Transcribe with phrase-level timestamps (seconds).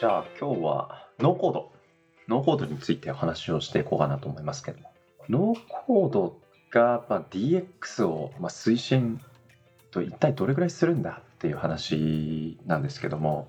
[0.00, 1.72] じゃあ今日はノーコード。
[2.26, 4.90] ノーコードについてお話をしていこうかなと思いますけども。
[5.28, 9.20] ノーコードが、まあ、DX を、まあ、推進
[9.90, 13.48] と一体どれぐらいするんだっていう話なんですけども、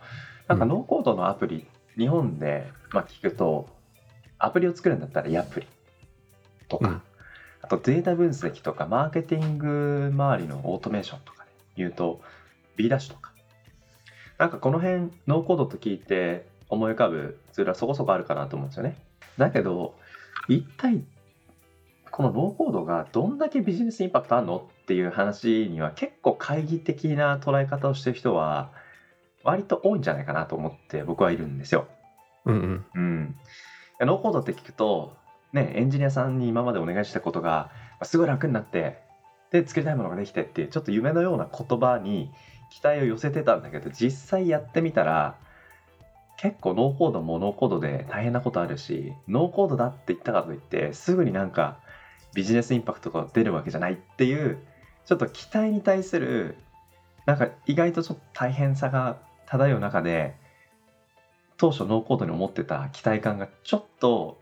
[0.49, 1.65] なんかノーコードのアプリ、
[1.97, 3.69] 日本で、まあ、聞くと、
[4.37, 5.67] アプリを作るんだったらヤプリ
[6.67, 7.01] とか、うん。
[7.61, 12.19] あとデータ分析とかマーケティング周りのオートメーションとかで言うと
[12.75, 13.30] B ダッシュとか
[14.41, 18.97] なんかこの辺ノーコードと聞いて思い浮かぶツールはそこそこあるかなと思うんですよね。
[19.37, 19.93] だけど
[20.47, 21.03] 一体
[22.09, 28.71] このノーコードがどんだけビジネスインパクトあるのっていう話には結構懐疑的な捉え方をしてる人は
[29.43, 31.85] 割と多いんじゃないかなと思って僕はいるんですよ。
[32.45, 32.85] うんうん。
[32.95, 33.35] うん、
[33.99, 35.15] ノーコードって聞くと、
[35.53, 38.97] ね、エンジニアさんに今までお願いしたことがまあすごい楽になって
[39.51, 42.31] で作りたいものができてっていうちょっと夢のような言葉に
[42.71, 45.35] 期待を寄せてたんだけど実際やってみたら
[46.37, 51.77] 結構ノーコードもノーコードで大変なことあるしノーコードだって言ったかといってすぐになんか
[52.33, 54.57] ビジネスインパクトが出るわけじゃないっていう
[55.05, 56.55] ちょっと期待に対する
[57.25, 60.33] なんか意外とちょっと大変さが漂う中で
[61.57, 64.39] 当初ノーコードに思ってた期待感がちょっと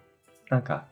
[0.50, 0.86] なんか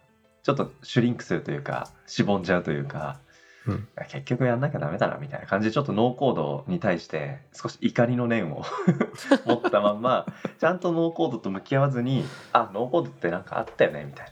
[0.43, 3.19] ちょっとシュリンクするというかしぼんじゃうというか、
[3.67, 3.87] うん。
[4.09, 8.63] 結局やんなきゃダメだなみたいな感じでちょっとノーコードに対して少し怒りの念を
[9.45, 10.25] 持ったまんま
[10.59, 14.31] ちゃんとノーコードと向き合わずにあノーコードってなんかあったよねみたいな。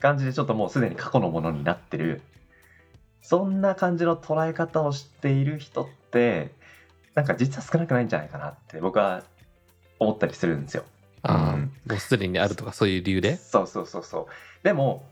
[0.00, 2.22] 感じでちょっともうすでに過去のものになってる。
[3.20, 6.54] そんな感じの捉え方をしている人って
[7.14, 9.24] なんか実は少なくないんじゃないかなって僕は
[9.98, 10.84] 思ったりするんですよ。
[11.22, 11.72] ああ、うん。
[11.86, 13.36] もうすでにあるとかそういう理由で？
[13.36, 14.64] そうそうそうそう。
[14.64, 15.04] でも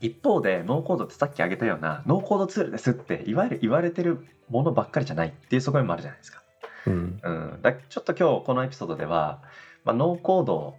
[0.00, 6.42] 一方でノーコードってさっき挙げたようなノーコードツールですっていわゆる言われてるものばっかりじゃないっていう側面もあるじゃないですか。
[6.86, 7.20] うん。
[7.22, 9.40] うん、だちょっと今日このエピソードでは、
[9.84, 10.76] まあ、ノーコードを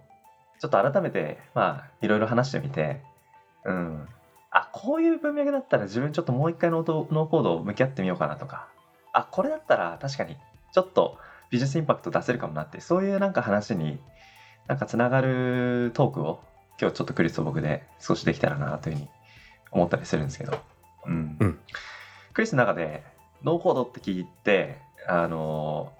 [0.60, 3.00] ちょっと改めてまあいろいろ話してみて、
[3.64, 4.08] うん、
[4.50, 8.68] あこういう文脈だったら自分ちょっともう一回ノートノーコードを向き合ってみようかなとか。
[9.12, 10.36] あこれだったら確かに
[10.72, 11.18] ちょっと
[11.50, 13.98] ビジネスインパクト出せるかもなってそういうなんか話に
[14.66, 16.40] なんかつながるトークを
[16.80, 19.08] 今日ちょっとクリスと僕で少しできたらなというふうに
[19.70, 20.58] 思ったりするんですけど、
[21.06, 21.36] うん。
[21.40, 21.58] うん。
[22.32, 23.02] クリスの中で
[23.42, 25.92] ノーコードって聞いてあの、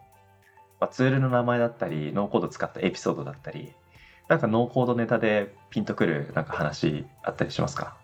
[0.81, 3.73] まあ、ツールの名前だったりノーコード使ったエピソードだったり
[4.29, 7.97] なんかノーコードネタでピンとくるなんか話あったりしますか？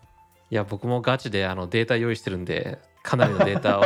[0.51, 3.85] いや僕もガチであのデータ用意してるんでかなりのデータを。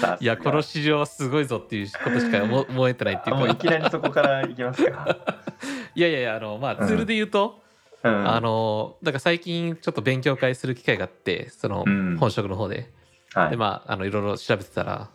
[0.00, 3.42] さいやこの市場はすごいぞっていうことしか思思えてないっていうか。
[3.42, 5.18] あもういきなりそこからいきますか、
[5.94, 7.62] いやいやいやあのまあツールで言うと、
[8.02, 12.16] うん、あのだから最近ちょっと勉強会する機会があってそのうん。
[12.18, 12.90] 本職の方で、
[13.34, 13.50] はい。
[13.50, 15.10] でまああのいろいろ調べてたら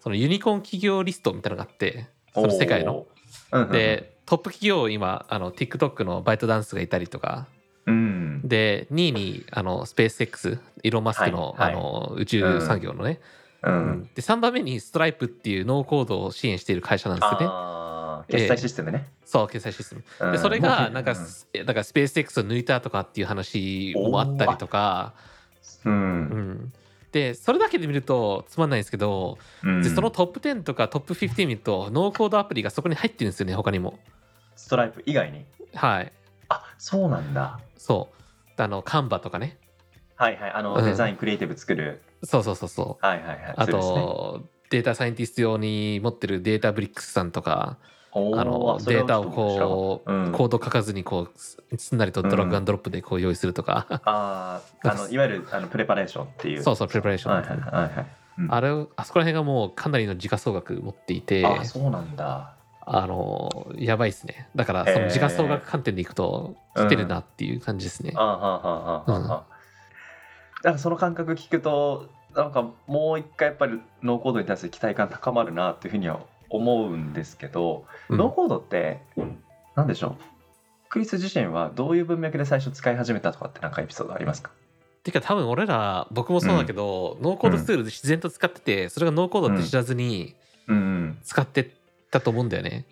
[0.00, 3.06] そのユニコーン企業リストみたいなのがあってその世界の。
[3.52, 7.46] うんうんでトップ企業今あの TikTok のバイトダンスがいたりとか。
[7.86, 8.42] うん。
[8.44, 11.72] で2位にあのスペース X イーロン・マスクの,、はいはい。
[11.72, 13.20] あの宇宙産業のね、
[13.62, 13.90] ううん。
[14.02, 17.46] んで3番目にストライプっていうノーコードを支援している会社なんですよね。
[18.28, 20.04] 決済システムね、そう決済システム。
[20.20, 20.32] うん。
[20.32, 21.66] でそれがなんか、うん。
[21.66, 25.14] だからスペース X を抜いたとかっていう話もあったりとか、
[25.84, 26.20] ううん。
[26.20, 26.72] ん、
[27.10, 29.82] でそれだけで見るとつまんないんですけど、うん。
[29.82, 33.98] でそのトップ10とかトップ15見るとノーコードアプリがそこに入ってるんですよね他にも。
[34.56, 35.44] ストライプ以外に？
[35.74, 36.12] はい。
[36.48, 37.60] あそうなんだ。
[37.76, 38.08] そ
[38.58, 38.62] う。
[38.62, 39.58] あの Canva とかね。
[40.16, 40.50] はいはい。
[40.50, 40.84] あの、うん。
[40.84, 42.02] デザインクリエイティブ作る。
[42.24, 43.06] そうそうそうそう。
[43.06, 43.54] はいはいはい。
[43.56, 47.78] あと、データサイエンティスト用に持ってるデータブリックスさんとか
[48.36, 50.32] あのデータをこう、うん。
[50.32, 56.62] コード書かずにこうすすんなりとドラッグアンドロップでこう用意するとか、 あーあのいわゆるあのプレパレーションっていう。
[56.62, 58.06] そうそうプレパレーション、はいはいはいはい、
[58.38, 58.54] うん。
[58.54, 61.46] あれあそこら辺がもうかなりの時価総額持っていて。
[61.46, 62.52] あそうなんだ。
[62.90, 64.48] あのやばいですね。
[64.56, 69.44] だからその時価総額観点でいくと来てるなっていう感じですね、あはあはあはあはあ、
[70.62, 78.18] だからその感覚聞くとなんかもう一回やっぱりノーコードに対する期待感高まるなっていうふうには思うんですけど、うん。
[78.18, 79.00] ノーコードって
[79.76, 80.22] 何でしょう？
[80.88, 84.50] クリス自身はどういう文脈で最初使い始めたとかってなんかエピソードありますか？
[85.04, 90.34] てか多分俺ら僕もそうだけど、ノーコードツールで自然と使っててそれがノーコードって知らずに
[90.66, 91.18] うん。
[91.22, 91.74] 使って
[92.10, 92.84] たと思うんだよね。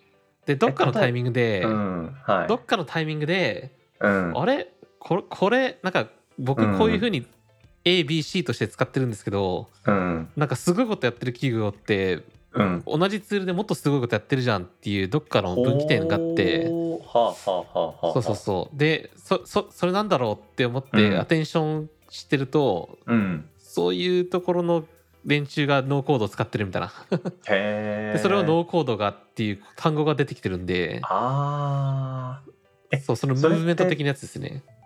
[0.45, 2.15] でどっかのタイミングで、うん。
[2.23, 2.47] はい。
[2.47, 4.39] どっかのタイミングで、うん。
[4.39, 4.71] あれ？
[4.99, 5.79] これこれ？
[5.83, 6.07] なんか
[6.39, 7.27] 僕こういうふうに
[7.83, 10.29] ABC として使ってるんですけどうん。
[10.35, 12.23] なんかすごいことやってる企業って
[12.53, 12.83] うん。
[12.85, 16.67] 同じツールでもっとすごいことやってるじゃんっていうどっかの分岐点があって。
[16.67, 18.77] はあはあはあはあそうそうそう。
[18.77, 21.19] でそそそれなんだろうって思ってうん。
[21.19, 23.49] アテンションしてると、うん。
[23.57, 24.85] そういうところの
[25.25, 26.91] 連中がノーコードを使ってるみたいな。
[27.47, 31.01] へえでそれをノーコードがっていう単語が出てきてるんで。
[31.03, 32.41] あ
[32.91, 34.63] えそうそのムーブメント的なやつですね。
[34.65, 34.77] ー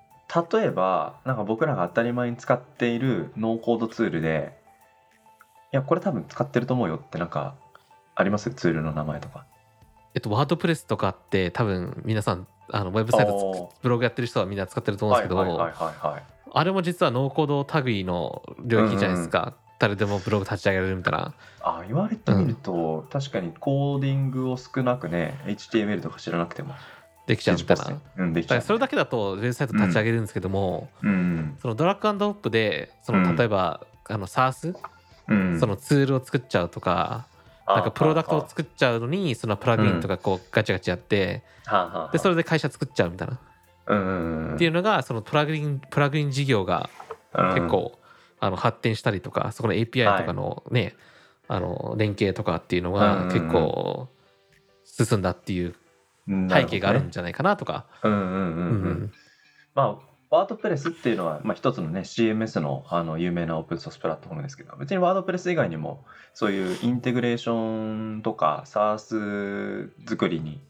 [0.60, 4.61] 例えばなんか僕らが当たり前に使っているノーコードツールでい
[5.72, 7.56] やこれ多分使ってると思うよってなんか
[8.16, 8.52] あります？
[8.52, 9.46] ツールの名前とか。
[10.14, 15.62] えっとワードプレスとかって多分皆さんあのウェブサイトブログやってる人はみんな使ってると思うんですけど、
[16.54, 26.74] あれも実はノーコード類の領域じゃないですか、誰でもブログ立ち上げられるみたいなあ言われてみると、確かにコーディングを少なくね HTML とか知らなくても。
[27.28, 28.02] できちゃうみたいな。
[28.18, 33.36] うんできちゃうらそれだけだとウェブサイト立ち上げるんですけども、うんそのドラッグアンドドロップでそのうん。
[33.36, 34.76] 例えば、あの SARS、
[35.28, 35.60] うん。
[35.60, 37.26] そのツールを作っちゃうとか、
[37.68, 43.40] なんかプロダクトを作っちゃうのにそのプラグインとかこうガチャガチャやって、はでそれで会社作っちゃうみたいな、れ、
[43.96, 46.90] うんうんうん、っていうのがそのプラグインプラグイン事業が
[47.54, 47.98] 結構、
[48.40, 50.96] あの発展したりとかそこの API とかのね、
[51.48, 53.28] あの連携とかっていうのうんうんうん。
[53.28, 54.08] が結構
[54.84, 55.76] 進んだっていう
[56.28, 57.86] うん背景があるんじゃないかなとか。
[58.04, 59.12] うんうんうんううん、ん。
[59.76, 70.62] まあワードプレスっていうのは、まあ、一つのね CMS のあの有名なオープンソースプラットフォームですけど別にワードプレス以外にもそういうインテグレーションとか SARS 作りに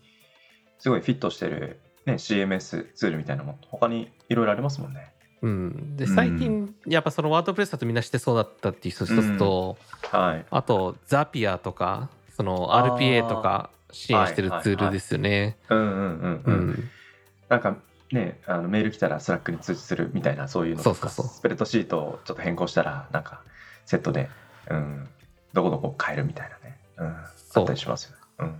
[0.79, 5.13] すごいフィットしてる、ね、CMS ツールみたいなのも他にいろいろありますもんね。
[5.43, 9.77] うん、でうん最近やっぱそのワードプレスだとみんなしてそうだったっていう一つと、
[10.11, 10.45] はい。
[10.49, 15.57] あと Zapier とかその RPA とか支援してるツールですよね。
[15.69, 16.69] うんうんうんううん。
[16.71, 16.89] ん
[17.49, 17.77] なんか
[18.11, 21.35] ねあのメール来たら Slack に通知するみたいなそういうのとかそうそうそう。
[21.37, 23.41] スプレッドシートをちょっと変更したらなんか
[23.85, 24.29] セットで、
[24.69, 25.07] うん、
[25.53, 27.63] どこどこ変えるみたいなね、うん、あそう。
[27.63, 28.53] ったりしますよね。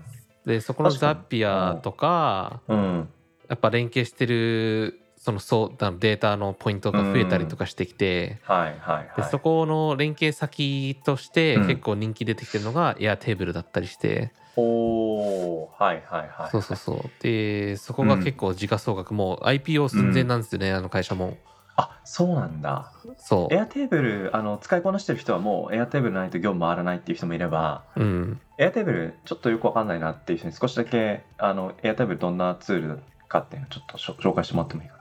[0.46, 2.80] でそこのザピアとかうん。
[2.80, 3.10] うん。
[3.50, 9.10] やっぱ連携してるそのそうデータのポイントが増えたりとかしてきて、はいはいはい。
[9.18, 11.68] でそこの連携先としてうん。
[11.68, 16.52] 結構人気出てきてるのがエアテーブルだったりして、おーはいはいはい。
[16.52, 17.10] そうそうそう。
[17.22, 21.38] でそこが結構時価総額もう IPO 寸前なんですよね、あの会社も。
[21.78, 22.92] あそうなんだ。
[23.18, 23.54] そう。
[23.54, 28.40] エアテーブルあの使いこなしてる人はもうエアテーブルないと業務回らないっていう人もいればうん。
[28.58, 33.00] エアテーブルちょっとよくわかんないなっていう人に少しだけあのエアテーブルどんなツール
[33.30, 34.96] かっていうのをちょっと紹介してもらってもいいか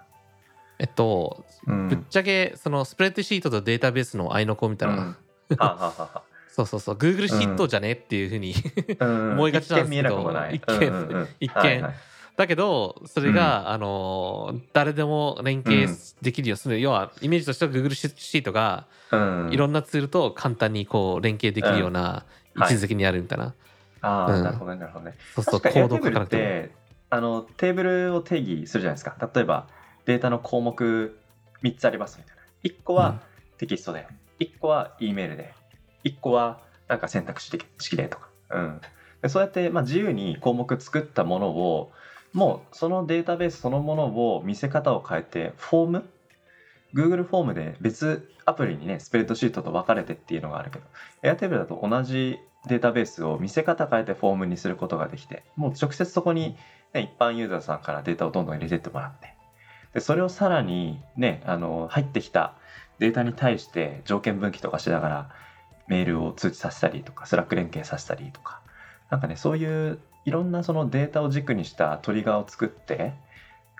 [0.78, 1.74] えっと、な。
[1.74, 1.88] うん。
[1.88, 5.00] ぶっちゃけそのスプレッドシートとデータベースの合いの子みたいな、うん。
[5.08, 5.16] は
[5.58, 6.94] あはあはあはそうそうそう。
[6.96, 8.54] Google シートじゃねっていうふうに
[9.00, 10.32] 思いがちなんですけど。
[10.52, 11.94] 一見一見
[12.36, 15.86] だけどそれが、あの誰でも連携
[16.22, 19.48] できるようにする、要はイメージとしては Google シートがうん。
[19.52, 22.24] いろんなツールと簡単にこう連携できるような
[22.56, 23.54] 位置づけにあるみたいな、
[24.00, 24.44] ああ、うん。
[24.44, 25.14] なるほどねなるほどね。
[25.34, 26.70] そうそうコードを書かなくて
[27.10, 29.16] あのテーブルを定義するじゃないですか。
[29.34, 29.66] 例えば
[30.06, 31.18] データの項目
[31.62, 32.42] 3つありますみたいな。
[32.64, 33.20] 1個は
[33.58, 34.06] テキストで、
[34.38, 35.52] 1個は E メールで、
[36.04, 38.28] 1個はなんか選択式式でとか。
[38.50, 38.80] うん、
[39.22, 41.92] でそうやって、まあ、自由に項目作ったものを
[42.32, 44.04] もうそのデータベースそのもの
[44.36, 46.10] を見せ方を変えてフォーム
[46.94, 50.84] ？Google フォームで別アプリにねスプレッドシートと分かれてっていうのがあるけど
[51.22, 56.56] Airtable だと同じデータベースを見せ方変えてフォームにすることができてもう直接そこに、
[56.92, 59.34] ね、一般ユーザーさんからデータをどんどん入れてってもらって。
[59.94, 62.54] でそれをさらにねあの入ってきた
[63.00, 65.30] データに対して条件分岐とかしながら
[65.90, 68.60] メールを通知させたりとかスラック連携させたりとか。
[69.10, 73.12] なんかねそういういろんなそのデータを軸にしたトリガーを作って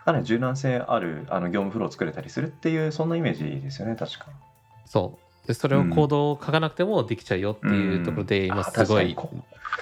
[0.05, 4.27] かなり柔軟性あるあの業務フローを作れたりするっていうそんなイメージですよね確か。
[4.87, 5.47] そう。
[5.47, 8.47] でそれをコードを書かなくてもできちゃうよっていうところで、うん。
[8.47, 9.17] 今あすごい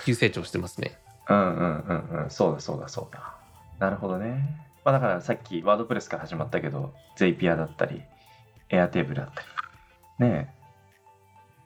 [0.05, 0.99] 急成長してますね。
[1.29, 2.31] うんうんうんうん。
[2.31, 3.35] そうだそうだそうだ。
[3.79, 8.03] なるほどね、まあ、だからさっきワードプレスから始まったけど Zapier だったり
[8.69, 9.43] Airtable だった
[10.21, 10.29] り。
[10.29, 10.53] ね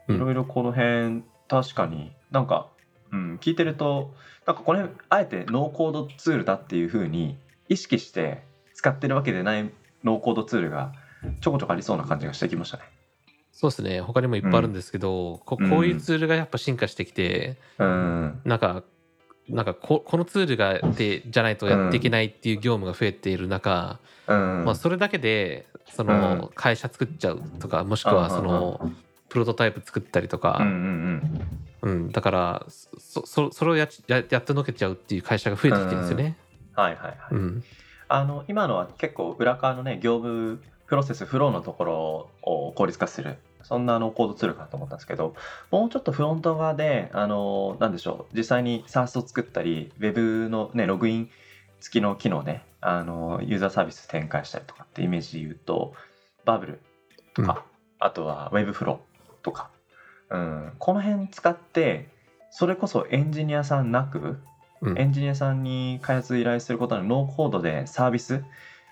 [0.09, 2.68] いろいろこの辺確かになんか、
[3.12, 4.14] うん、聞いてると
[4.47, 8.42] なんかこれあえてノーコードツールだっていうふうに意識して
[8.75, 9.71] 使ってるわけでない
[10.04, 10.92] ノーコードツールが
[11.40, 12.85] ちょこちょこありそうな感じがしてきましたね。
[13.52, 14.00] そうですね。
[14.00, 15.71] 他にもいっぱいあるんですけど、こうん。
[15.71, 18.40] こういうツールがやっぱ進化してきて、うん。
[18.44, 18.82] なんか
[19.49, 24.64] なんかここのツールがでじゃないとやっていけないっていう業務が増えている中、うん。
[24.64, 26.09] まあ、それだけでそうん。
[26.09, 28.90] の会社作っちゃうとかもしくはその
[29.32, 30.66] プロトタイプ作ったりとか、うん
[31.82, 36.36] うんうん、だからそそそれをやややってのけちゃうっていう会社が増えてきてるんですよね。
[36.74, 37.16] はいはいはい。
[37.32, 37.64] うん
[38.08, 45.34] あの今のは結構裏側のね業務プロセスフローのところを効率化するそんなあのコードツールかなと思ったんですけど
[45.70, 51.30] もうちょっとフロント側であのなんでしょう実際に SARS を作ったり Web のねログイン
[51.80, 55.94] 付きの機能ねあのユーザーサービス展開したりとかってイメージで言うと
[56.44, 56.80] バブル
[57.32, 57.64] とか、
[57.98, 58.98] あとは Webflow
[59.42, 59.70] とか、
[60.30, 62.08] うん、この辺使って
[62.50, 64.38] それこそエンジニアさんなく、
[64.80, 64.99] うん。
[64.99, 68.42] エンジニアさんに開発依頼することのノーコードでサービス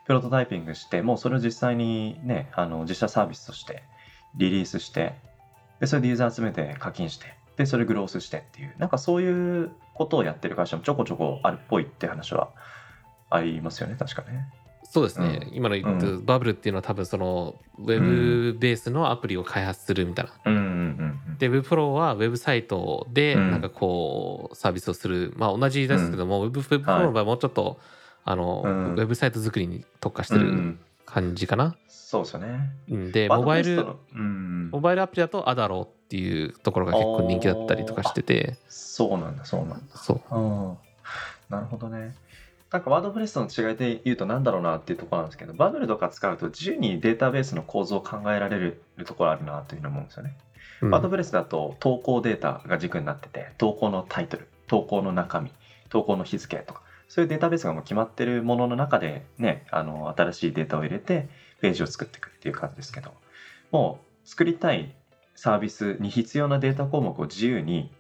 [0.07, 3.83] プロトタイピングしてもうそれを実際にねあの実写サービスとして
[4.37, 5.14] リリースして
[5.80, 12.50] でそれでユーザー集めて課金してでそれグロースしてっていうなんかそういうことをやってる会社もちょこちょこあるっぽいって話は
[13.28, 14.49] ありますよね確かね。
[14.90, 20.32] そうですね、う今の言ったうバブルっていうのは多分そのウェブベースのアプリを開発するみたいな。
[20.47, 21.38] うんうんうんうん。
[21.38, 23.50] で WebPro はウェブサイトでうん。
[23.52, 27.78] なんかこうサービスをする、まあ同じですけども、Web WebPro の場合はもうちょっと、
[28.25, 28.94] あの、うん。
[28.94, 30.80] ウェブサイト作りに特化してるうんうん。
[31.06, 31.76] 感じかな。
[31.88, 32.70] そうですよね。
[32.88, 33.87] うんでモバイル
[34.73, 38.56] モバイルアプリだとアダロっていうところが結構人気だったりとかしてて。
[38.68, 39.97] そうなんだそうなんだ。
[39.97, 40.35] そう。
[40.37, 40.38] う
[40.73, 40.78] ん。
[41.49, 42.16] なるほどね。
[42.73, 50.37] なんかワードプレスとの違いで言うと何だろうなっていうところなんですけど、バブルとか使うと自由にデータベースの構造を考えられるところあるなというふうに思うんですよね。
[50.83, 55.50] うんワードプレスだと投稿データが軸になってて、投稿のタイトル、投稿の中身、
[55.91, 61.29] 投稿の日付とか、そういうデータベースがもう決まってるものの中でね、あの新しいデータを入れて
[61.61, 63.12] ページを作っていくっていう感じですけど、
[63.73, 64.95] もう作りたい
[65.35, 67.93] サービスに必要なデータ項目を自由に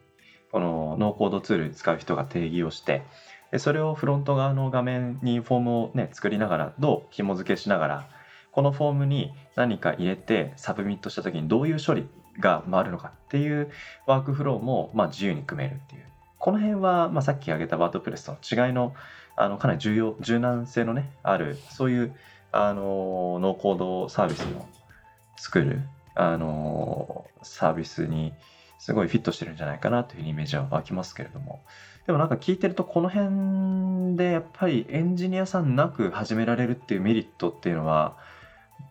[0.52, 3.02] このノーコードツール使う人が定義をして
[3.50, 8.08] でそれをフロント側の画面にフォームをね作りながらどう紐付けしながら
[8.52, 13.70] このフォームに何か入れてサブミットした時にどういう処理が回るのかっていう
[14.06, 16.04] ワークフローもまあ自由に組めるっていう。
[16.38, 18.94] この辺はまあさっき挙げたワードプレスとの違いの
[19.36, 22.14] あのかなり重要柔軟性のねあるそういう
[22.50, 24.66] あのノーコードサービスの
[25.36, 25.82] 作る
[26.14, 28.32] あのサービスに
[28.78, 31.60] すごいフィットしてるんじゃないかなというイメージは湧きますけれども。
[32.06, 38.16] でもなんか聞いてるとこの辺でやっぱりエンジニアさんなく始められるっていうメリットっていうのは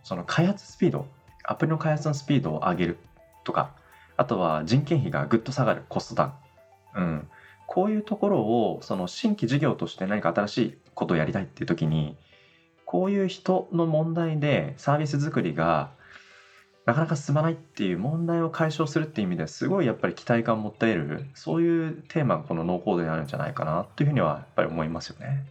[0.03, 1.07] その開発スピード
[1.43, 2.99] アプリの開発のスピードを上げる
[3.43, 3.71] とか
[4.17, 6.33] あとは人件費がぐっと下がるコストダ
[6.95, 7.27] ウン、うん、
[7.65, 12.17] こういうところをその新規事業として何か新しいことをやりたいっていう時に
[12.85, 15.91] こういう人の問題でサービス作りが
[16.85, 25.45] なかなか進まないっていう問題を解消するっていう意味ではすごいやっぱり期待感を持っているそういうテーマがこのノーコードにあるんじゃないかなというふうにはやっぱり思いますよね。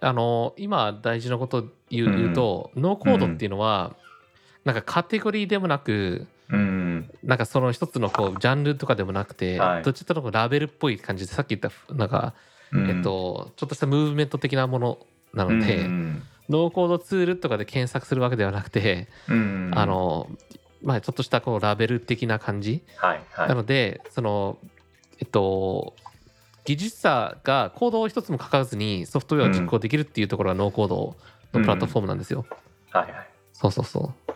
[0.00, 3.96] あの今大事なことを言う,、言うとノーコードっていうのは、
[4.64, 9.82] なんかカテゴリーでもなくうん、なんかその一つのこうジャンルとかでもなくて、はい。
[9.82, 12.34] どっちかというとラベルっぽい感じでさっき言ったなんか、
[12.72, 12.90] うん。
[12.90, 14.98] えっとちょっとしたムーブメント的なもの
[15.32, 16.22] なので、うん。
[16.48, 19.70] ノーコードツールとかで検索するわけではなくて、うん。
[19.74, 20.28] あの
[20.84, 23.48] まあちょっとしたこうラベル的な感じ、はいはい。
[23.48, 24.58] なのでその
[25.18, 25.94] えっと
[26.64, 31.16] 技術者がコードを一つも書かずにソフトウェアを実行できるっていうところがノーコード
[31.52, 32.46] のプラットフォームなんですよ。
[32.90, 33.28] はいはい。
[33.52, 34.32] そうそうそう。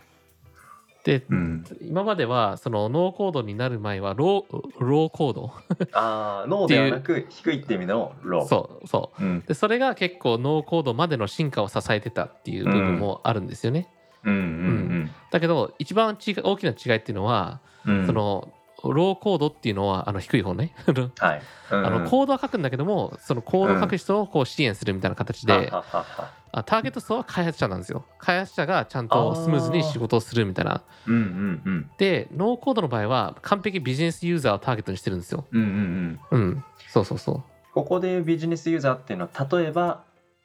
[1.04, 5.52] で、うん、今まではそのノーコードになる前はローローコード。
[5.92, 8.44] ああ ノーではなく低いって意味のロー。
[8.44, 9.24] そうそう。
[9.24, 9.40] うん。
[9.40, 13.88] でそれが結構ノーコードまでの進化を支えてたっていう部分もあるんですよね。
[14.24, 17.98] うんうんだけど一番ち大きな違いっていうのは、うん。
[18.00, 18.52] うんその
[18.84, 20.72] ローコードっていうのはあの低い方ね。
[21.18, 26.30] はい、うんあのコードは書くんだけどもそのコードを書く人をこう支援するみたいな形で、はははは。
[26.50, 28.04] あターゲット層は開発者なんですよ。
[28.18, 30.82] 開発者がちゃんとスムーズに仕事をするみたいな。
[31.06, 31.90] うんうんうん。
[31.98, 35.44] でノーコードの場合は完璧ビジネスユーザーをターゲットにしてるんですよ。
[35.50, 36.40] うんうんうん。
[36.40, 36.64] うん。
[36.86, 37.42] そうそうそう。
[37.74, 40.04] ここでビジネスユーザーっていうのは例えば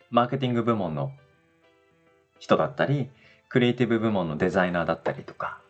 [0.09, 1.11] マーケティング部門の
[2.39, 3.09] 人だったり
[3.53, 5.61] クリエイティブ部門のデザイナーだったりとか、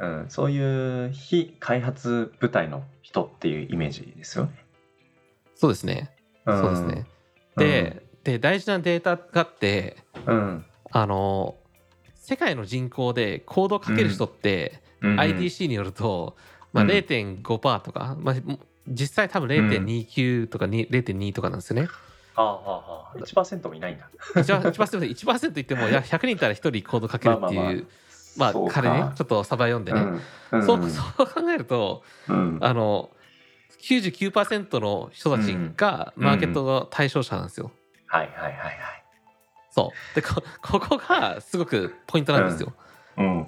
[0.00, 4.64] うん、そういう非開発部隊の人っていうイメージですよね。
[5.54, 6.10] そうですね。
[6.44, 7.06] そうですね、
[7.56, 11.54] で,、で大事なデータがあってうん、うんあの
[12.16, 16.36] 世界の人口でコードを書ける人って、うん、IDC によると、
[16.72, 16.90] まあ、うん。
[16.90, 18.34] 0.5%とか、まあ、
[18.88, 21.88] 実際多分0.29とか2 0.2とかなんですよね。
[22.34, 24.08] はあはあはあ、1%もいないんだ。
[24.34, 27.86] 1%, 1%, 1言ってもいや100人いたら1人コード書けるっていう
[28.36, 28.74] まあそうか。
[28.82, 30.00] 彼ねちょっとサバ読んでね、
[30.52, 30.66] うん。
[30.66, 32.58] そうそう考えるとうん。
[32.60, 33.10] あの
[33.82, 37.72] 99%の人たちがマーケットの対象者なんですよ。
[38.06, 39.04] はいはいはいはい。
[39.70, 40.14] そう。
[40.14, 42.72] でこここがすごくポイントなんですよ。
[43.18, 43.46] うん。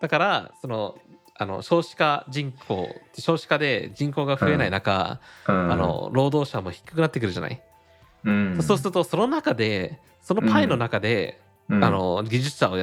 [0.00, 0.98] だからその
[1.40, 5.72] あの少子化人口少子化で人口が増えない中、うん。
[5.72, 7.62] あの労働者も低くなってくるじゃない、
[8.24, 8.62] うん。
[8.62, 11.84] そうするとその中でそのパイの中で、うん。
[11.84, 12.76] あの技術者を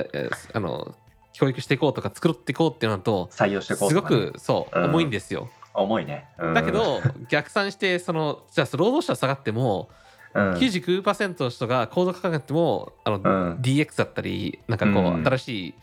[0.54, 0.96] あの
[1.34, 4.86] 教育していこうとか作っていこうっていうのと採用していこうすごくそううん。
[4.92, 5.50] 重いんですよ。
[5.74, 6.27] 重いね。
[6.39, 6.54] うん。
[6.54, 9.89] だけ、ど逆算してそのじゃあ労働者下がっても
[10.34, 10.54] うん。
[10.54, 13.58] 99%の人がコード書かなくてもあの、うん。
[13.62, 15.24] DX だったりなんかこう、うん。
[15.25, 15.74] 新しい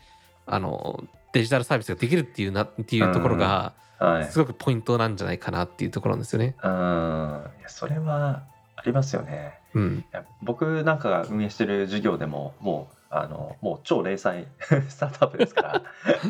[0.45, 4.25] あのデジタルサービスができるっていうなっていうところが、はい。
[4.25, 6.55] すごくポイントなんじゃないかなっていうところなんですよね。
[6.63, 7.43] うん。
[7.59, 8.52] いやそれはあ
[8.85, 9.59] りますよね。
[9.73, 10.05] うん、
[10.41, 14.45] 僕なんかが運営してる事業でももうあのもう超零細
[14.89, 15.81] スタートアップですから。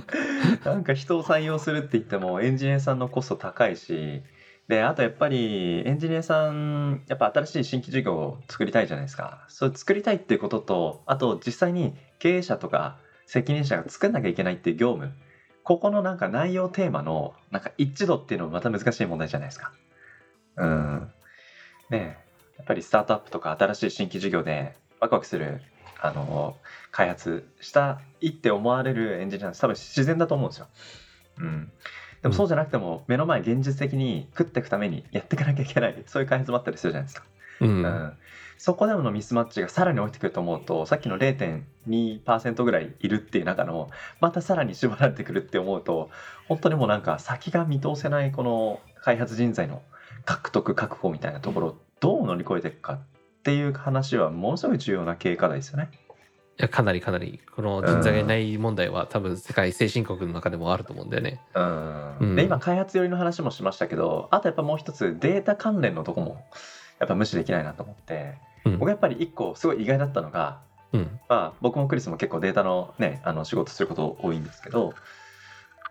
[0.73, 4.21] なんか人を採用するって言ってもエンジニアさんのコスト高いし
[4.67, 9.45] であとやっぱりエンジニアさんやっぱ新しい新規事業を作りたいじゃないですか。
[9.47, 15.13] それ作りたいっていうこととあと実際に経営者とか責任者が作んなきゃいけないっていう業務。
[15.63, 19.71] ここのなんか内容テーマのなんか一致度っていうのもまた難しい問題じゃないですか。
[20.57, 21.11] うん。
[21.89, 22.17] ね。
[22.17, 22.22] え
[22.57, 25.61] やっぱりスタートアップとか新しい新規事業でワクワクする
[26.01, 26.57] あの
[26.91, 30.67] 開発したいって思われるエンジニアは多分自然だと思うんですよ。
[31.39, 31.71] うん、
[32.21, 37.25] でもそうじゃなくても目の前現実的に食っていくためにやっていかなきゃいけないそういう開発もあったりするじゃないですか。
[37.61, 38.13] うんうん、
[38.57, 46.09] そこでのミスマッチがさらに起きてくると思うとさっきの0.2%ぐらいいるっていう中のまたさらに絞られてくるって思うと
[46.47, 49.81] 本当にもうなんか先が見通せないこの開発人材の
[50.25, 52.99] 獲得確保みたいなところをどう乗り越えていくかっ
[53.43, 55.89] ていう話はものすごい重要な経営課題ですよね。
[56.59, 57.39] いやかなりかなり。
[57.55, 61.39] この人材がいない問題は多分世界先進国の中でもあると思うんだよね。
[61.55, 62.17] うん。
[62.19, 62.35] うん。
[62.35, 66.43] で今開発寄りの話もしましたけどあとやっぱもう一つデータ関連のとこも
[66.99, 68.79] やっぱ無視できないなと思ってうん。
[68.79, 70.59] 僕やっぱり一個すごい意外だったのが
[70.91, 71.19] うん。
[71.29, 74.93] まあ、僕もクリスも結構データのねあの仕事すること多いんですけど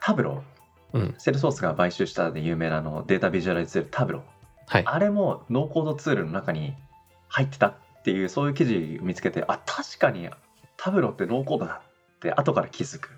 [0.02, 0.44] タブロ
[0.92, 1.02] うん。
[1.02, 4.22] ー Salesforce が買収したで有名なあのデータビジュアライズツール Tableau
[4.72, 4.84] はい。
[4.86, 6.72] あれもノーコードツールの中に
[7.28, 7.74] 入ってたっ
[8.04, 10.30] ていうそういう記事を見つけてあ確かに
[10.78, 11.82] Tableau ってノーコードだ
[12.16, 13.10] って後から気づく。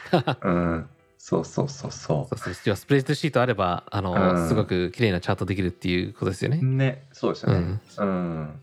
[0.42, 0.88] うん。
[1.18, 2.54] そうそうそうそそうそう。
[2.64, 4.48] 要はスプレッドシートあればあの、うん。
[4.48, 6.60] すごく綺麗なチャートできるっていうことですよね。
[6.62, 6.64] う。
[6.64, 7.58] ねそうですよね。
[7.98, 8.08] うん。
[8.08, 8.60] うん。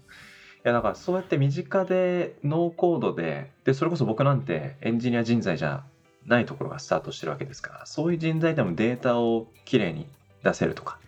[0.57, 5.83] いやだからそうやって身近でノーコードででそれこそ僕なんてエンジニア人材じゃ
[6.25, 10.07] ないところがスタートしてるわけですからそういう人材でもデータをきれいに
[10.43, 10.99] 出せるとか、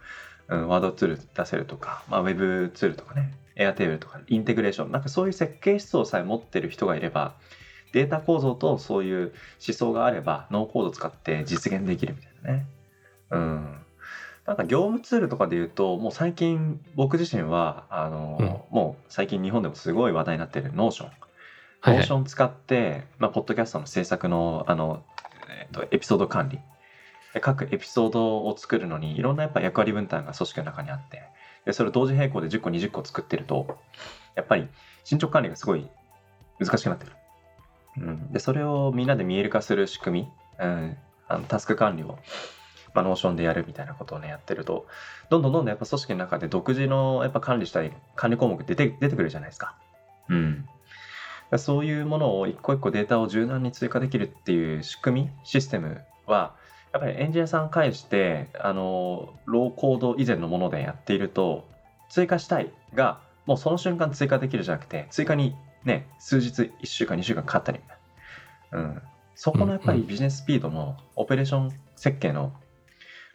[0.51, 4.91] うん、ワードツール出せるとか、まあ、ウェブツールとかね Airtable とかインテグレーション。
[4.91, 7.35] なんかそういう設計思想さえ持ってる人がいれば
[7.93, 9.33] データ構造とそういう
[9.65, 12.65] 思想があればノーコード使って実現できるみたいなね。
[13.31, 13.77] うん。
[14.45, 25.03] なんか業務ツールとかで言うともう最近僕自身はあの、もう最近日本でもすごい話題になってる Notion Notion 使って、まあ、ポッドキャストの制作のあの、
[25.49, 26.57] えっとエピソード管理。
[26.57, 26.63] で
[27.39, 31.23] 各エピソードを作るのにいろんなやっぱ役割分担が組織の中にあって
[31.65, 33.77] でそれを同時並行で10個20個作ってると
[34.35, 34.67] やっぱり
[35.03, 35.87] 進捗管理がすごい
[36.59, 37.15] 難しくなってくる、
[37.97, 40.27] うん、でそれをみんなで見える化する仕組み、
[40.59, 42.19] うん、あのタスク管理を、
[42.93, 44.87] まあ、 Notion でやるみたいなことをねやってると
[45.29, 49.75] どんどんどんどんやっぱ組織の中で独自のやっぱ管理したい管理項目出て出てくるじゃないですか。
[50.29, 50.65] うん、
[51.57, 56.55] そういうものを一個一個データを柔軟に追加できるっていう仕組みシステムは
[56.93, 61.67] やっぱりエンジニアさん介してあのローコード以前のものでやっていると
[62.09, 67.97] 追加したいがもうその瞬間追加できるじゃなくて追加にね数日1週間2週間かかったりみたい
[68.71, 69.01] な、うん、
[69.35, 72.53] そこのやっぱりビジネススピードのオペレーション設計の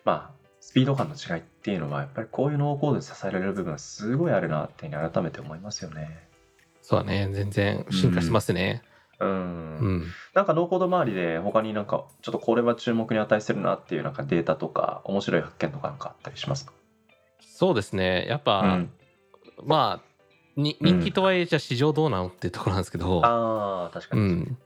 [0.04, 6.28] まあスピード感の違いっていうのはやっぱりこういうノーコードで支えられる部分はすごいあるなっていうふうに改めて思いますよね。
[6.82, 8.82] そうだね全然進化してますね。
[8.90, 10.05] うんうん。
[10.35, 16.72] なんかノーコード周りで他になんかちょっとこれは注目に値するなっていうなんかデータとか面白い発見とかなんかあったりしますか？
[17.40, 18.26] そうですね。
[18.29, 18.90] やっぱ、うん。
[19.64, 20.07] まあ
[20.57, 24.59] 人気とはいえじゃあ市場どうなのっていうところなんですけど、ああ確かに、うん、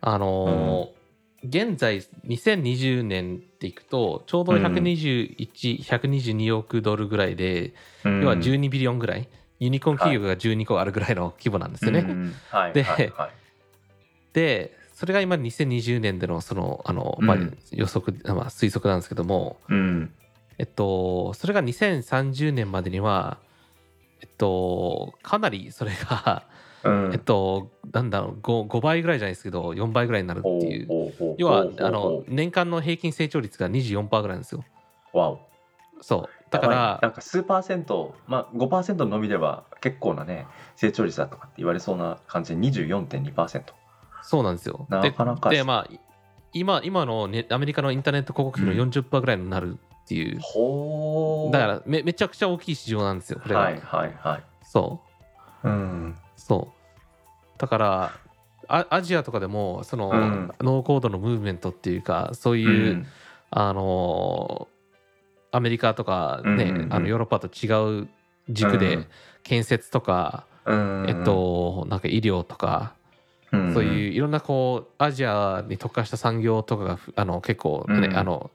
[0.00, 1.04] あのー
[1.46, 8.22] 現在2020年っていくとちょうど121122億ドルぐらいで、うん。
[8.22, 9.28] 要は12ビリオンぐらい
[9.60, 11.98] ユニコーン企業が12個あるぐらいの規模なんですよね。
[12.00, 12.34] うん。
[12.50, 13.30] はいではいはい
[14.34, 17.58] でそれが今2020年でのそのあの、まあうん。
[17.72, 20.12] 予測、まあ、推測なんですけども、うん。
[20.58, 23.38] えっと、それが2030年までには、
[24.20, 26.44] えっと、かなりそれが、
[26.84, 27.10] うん。
[27.12, 31.36] えっと、なんだろう 5, 5倍ぐらいじゃないですけど4倍ぐらいになるっていう。
[31.38, 34.64] 要はあの年間の平均成長率が24%ぐらいなんですよ。
[35.12, 35.40] わお。
[36.00, 36.50] そう。
[36.50, 36.76] だかやばい。
[36.76, 43.62] なんらか数パーセント、まあ、5%の伸びでは結構なね成長率だとかって言われそうな感じで24.2%
[44.24, 44.86] そうなんですよ。
[44.88, 45.50] なかなか。
[45.50, 45.94] ででまあ
[46.54, 54.42] 今今の、ね、アメリカのインターネット広告費の40%ぐらいになるっていう、ほうだからめめちゃくちゃ大きい市場なんですよこれは、はいはいはい。
[54.62, 55.00] そ
[55.62, 55.68] う。
[55.68, 56.16] うん。
[56.36, 56.72] そ
[57.56, 57.58] う。
[57.58, 58.12] だから
[58.68, 60.50] アアジアとかでもその、うん。
[60.60, 63.06] ノーコードのムーブメントっていうかそういう、うん。
[63.50, 64.68] あの
[65.50, 66.92] アメリカとかね、うんうんうん。
[66.94, 68.08] あのヨーロッパと違う
[68.48, 69.06] 軸でうん。
[69.42, 71.06] 建設とか、うん。
[71.08, 72.94] えっとなんか医療とか、
[73.54, 78.16] うんそういういろんなこうアジアに特化した産業とかがふあの結構ね、うん。
[78.16, 78.50] あの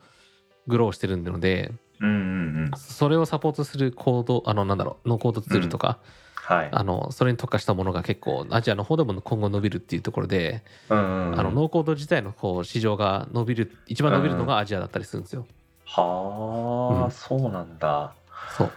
[0.68, 2.20] グローしてるのでうんうんう
[2.66, 2.72] ん。
[2.78, 6.00] それをサポートするコードあのなんだろうノーコードツールとか、
[6.36, 6.70] はい。
[6.72, 11.40] あのそれに特化したものが結構アジアの方でも今後伸びるっていうところで、うんうんうん。
[11.40, 15.46] あのノーコード自体のこう市場が伸びる一番伸びるのがアジアだったりするんですよ。
[15.86, 17.12] はあ、うん。
[17.12, 18.14] そうなんだ。
[18.58, 18.72] そう。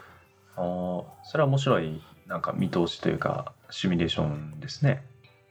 [0.56, 5.02] あーそれは面白いなんか見通しというかシミュレーションですね。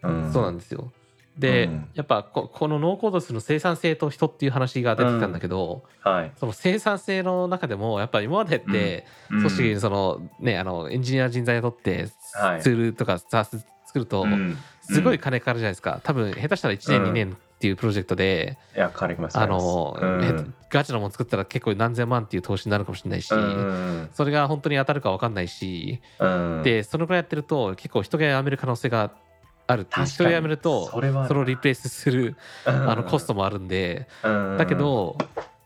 [0.04, 0.92] うん、そうなんですよ。
[1.38, 1.90] で、うん。
[1.94, 6.32] やっぱここのノーコード数の生産性と人っていう話が出てきたんだけど、はい。
[6.38, 12.62] その生産性の中でもやっぱり今までって、組織そのねあのエンジニア人材を取ってはい。
[12.62, 14.58] ツールとか SaaS 作るとうん。
[14.82, 16.02] すごい金かかるじゃないですか。
[16.04, 17.10] 多分下手したら1年うん。
[17.10, 18.58] 2年っていうプロジェクトで。
[19.40, 19.96] あの、
[20.70, 24.10] ガチなもの作ったら結構何千万っていう投資になるかもしれないし、うん。
[24.14, 29.12] それが本当に当たるか分かんないし、うん、でそのくらいやってると結構人が辞める可能性が
[29.72, 30.30] あるっていう確かに。
[30.30, 34.58] 人が辞めるとそれをリプレイスするあのコスト、トもあるんで、うん。
[34.58, 35.18] だけ、ど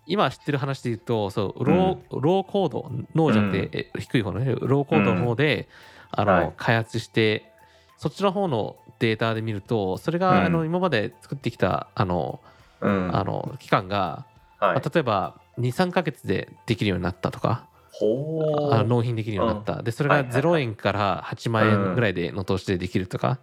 [0.08, 5.68] 今知ってる話で言うとそうロー,、ローコードノーじゃなくて、え低い方のねローコードの方で、
[6.12, 6.54] あのはい。
[6.58, 7.52] 開発して
[7.98, 10.46] そっちの方のデータで見るとそれが、うん。
[10.46, 12.40] あの今まで作ってきたあの、
[12.82, 14.26] うん、あの期間が、
[14.60, 14.76] はい。
[14.76, 17.68] まあ、例えば23か月でできるようになったとか
[18.02, 20.42] 納品できるようになった、でそれがはいはいはい。
[20.42, 23.40] 0円から8万円ぐらいでの投資でできるとか、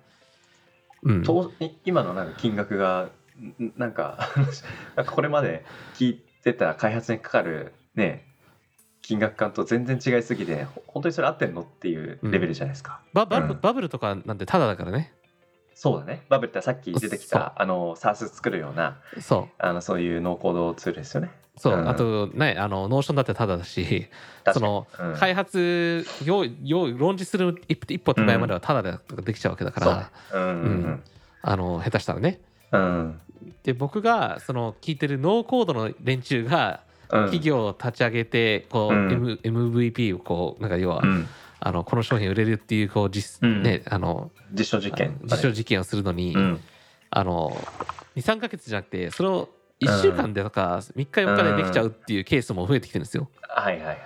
[1.02, 1.22] うん。
[1.22, 1.52] と
[1.84, 3.08] 今のなんか金額が
[3.40, 4.30] ん なんか
[5.06, 8.26] これまで聞いてた開発にかかるね
[9.00, 13.60] 金額感と全然違いすぎてほ本当にそれ合ってんのっていうレベルじゃないですか、ババブうん。
[13.60, 15.12] Bubble とかなんてタダだからね
[15.82, 16.22] そうだね。
[16.28, 19.54] Bubble ってさっき出てきたあの SaaS 作るようなそう。
[19.58, 21.30] あのそういうノーコードツールですよね。
[21.56, 21.88] そう、うん。
[21.88, 24.06] あとねあの Notion だってタダだし
[24.52, 25.14] その、うん。
[25.16, 30.40] 開発用用ローンチする一一歩手前まではタダでできちゃうわけだから、そう。
[30.40, 31.02] んうん
[31.42, 32.38] あの下手したらね。
[32.70, 32.80] うん。
[32.80, 33.20] うん
[33.64, 37.24] で僕がその聞いてるノーコードの連中がうん。
[37.24, 39.40] 企業を立ち上げてこう、うん。
[39.42, 41.26] M MVP をこうなんか要は、うん
[41.64, 43.62] あのこの商品売れるっていうこう実、うん。
[43.62, 45.20] ねあの実証実験。
[45.22, 46.60] 実証実験をするのに、うん。
[47.10, 47.56] あの
[48.16, 49.48] 23か月じゃなくてそれを
[49.80, 53.28] 1週間でとか3日4日でできちゃうっていうケースも増えてきてるんですよ。
[53.42, 53.98] はいはいはい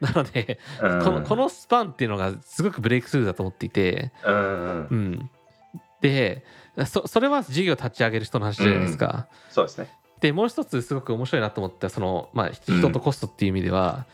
[0.00, 1.04] なので、はいうん。
[1.04, 5.30] このこのスパンっていうのがすごくブレイクスルーだと思っていて、うんうんうん、
[6.02, 6.44] で
[6.86, 9.26] そそれは事業立ち上げる人の話じゃないですか。
[9.50, 9.88] そうですね。
[10.20, 14.06] でもう一つすごく面白いなと思ったその、まあ、人とコストっていう意味では、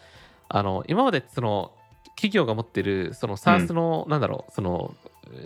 [0.48, 1.72] あの今までその
[2.20, 4.94] 企業が持ってるその SARS の、なんだろうその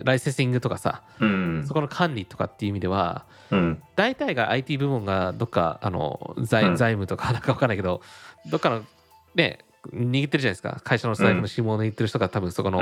[0.03, 1.63] ライセンシングとかさ、うん。
[1.65, 3.81] そこの管理とかっていう意味ではうん。
[3.95, 6.75] 大体が IT 部門がどっかあの財,、うん。
[6.75, 8.01] 財務とかなんか分かんないけど
[8.51, 8.83] どっかの
[9.35, 9.59] ね
[9.93, 10.81] 握ってるじゃないですか。
[10.83, 12.81] 会社の財布の紐を握ってる人が多分そこの,、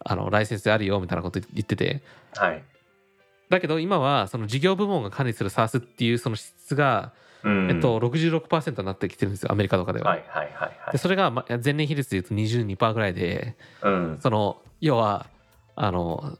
[0.00, 2.02] あのライセンスあるよみたいなこと言ってて。
[2.34, 2.62] はい。
[3.48, 7.12] だけど今はその事業部門が管理する SARS っていうその質が、
[7.46, 7.70] うん。
[7.70, 10.10] えっと、66%になってきてるんですよアメリカとかでは。
[10.10, 10.92] はいはいはいはい。
[10.92, 14.18] でそれがま前年比率でいうと22%ぐらいでうん。
[14.20, 15.26] その要は
[15.76, 16.36] あの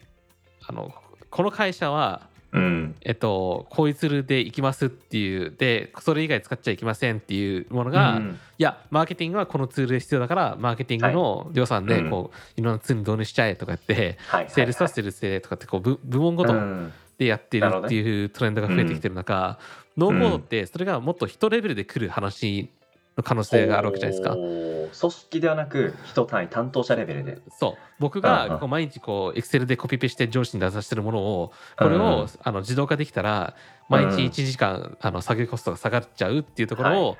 [0.67, 0.93] あの
[1.31, 2.95] この会社はうん。
[3.03, 8.39] えっと、こういうツールで行きますっていうでそれ以外使っちゃいけませんっていうものが、いうん。
[8.59, 12.11] やマーケティングはこのツールで必要だからマーケティングの予算でうん。
[12.11, 16.93] こう、いろんなツールに導入しちゃえとかって、はいセールスはセールスでとかってこう部部門ごとうん。
[17.19, 19.59] でやっているっていうトレンドが増えてきてる中、
[19.97, 22.71] ノーコードってそれがもっと人レベルで来る話
[23.17, 24.35] の可能性があるわけじゃないですか。
[24.35, 27.39] 組織ではなく人単位担当者レベルで。
[27.59, 27.75] そう。
[27.99, 33.55] 僕がこう毎日こうエクセルでコピペして上司に出させてるものをこれうんをあの自動化できたら
[33.89, 34.27] 毎日うん。
[34.27, 37.17] 1時間あの作業コストが下がっちゃうっていうところ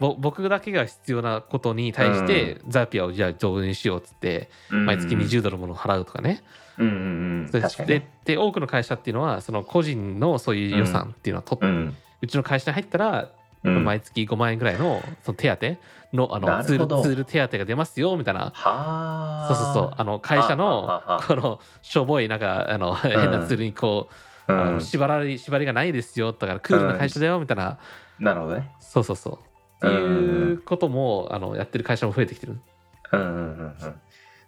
[0.00, 4.86] を僕だけが必要なことに対してザピアをじゃあ導入しようっつってうん。
[4.86, 6.44] 毎月20ドルもの払うとかね。
[6.78, 7.86] うんうんうん。
[8.24, 11.76] で多くの会社っていうのはその個人のそういう予算っていうのは取っうん。
[11.76, 11.94] う
[12.26, 13.30] ちの会社に入ったら
[13.64, 13.84] うん。
[13.84, 18.52] 毎月5万円ぐらいのその手当のあなのツールツール手当が出ますよみたいな。
[18.52, 19.46] はあ。
[19.48, 19.94] そうそうそう。
[19.96, 24.08] あの会社のこのしょぼいなんかあの変なツールにこ
[24.48, 27.78] う、あの縛られ縛りがないですよだからクールな会社だよみたいな、
[28.18, 28.70] なるほどね。
[28.80, 29.86] そうそうそう。
[29.86, 32.58] っていうこともあのやってる会社も増えてきてる。
[33.12, 33.76] うんうんうんうん。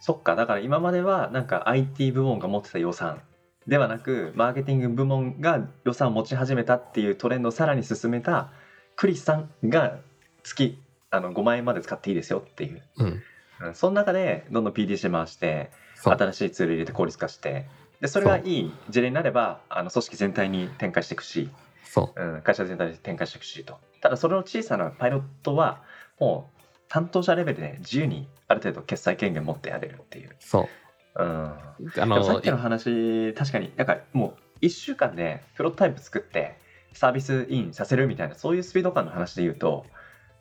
[0.01, 0.37] そっか。
[0.37, 3.21] だから今まではなんか IT 部門が持ってた予算
[3.67, 8.51] ではなくマーケティング部門が予算を持ち始めたっていうトレンドをさらに進めた
[8.97, 9.99] クリスさんが
[10.43, 10.79] 月
[11.11, 13.23] あの5万円まで使っていいですよっていう、うん。
[13.67, 15.71] うん、その中でどんどん PDC 回して
[16.03, 17.67] 新しいツール入れて効率化して
[18.01, 21.49] でそれがいい事例になればあの組織全体に展開していくし、
[21.85, 22.21] そう。
[22.21, 23.79] うん、会社全体に展開していくしと。
[24.01, 25.83] ただそれの小さなパイロットは
[26.19, 30.69] もう担当者レベルで自由にある程度決済権限持ってやれるっていう、そう
[31.15, 36.57] うん、あでもさのっきの話確かになんかもう1週間でプロトタイプ作って
[36.93, 39.85] サービスインさせるみたいなそういうスピード感の話で言うと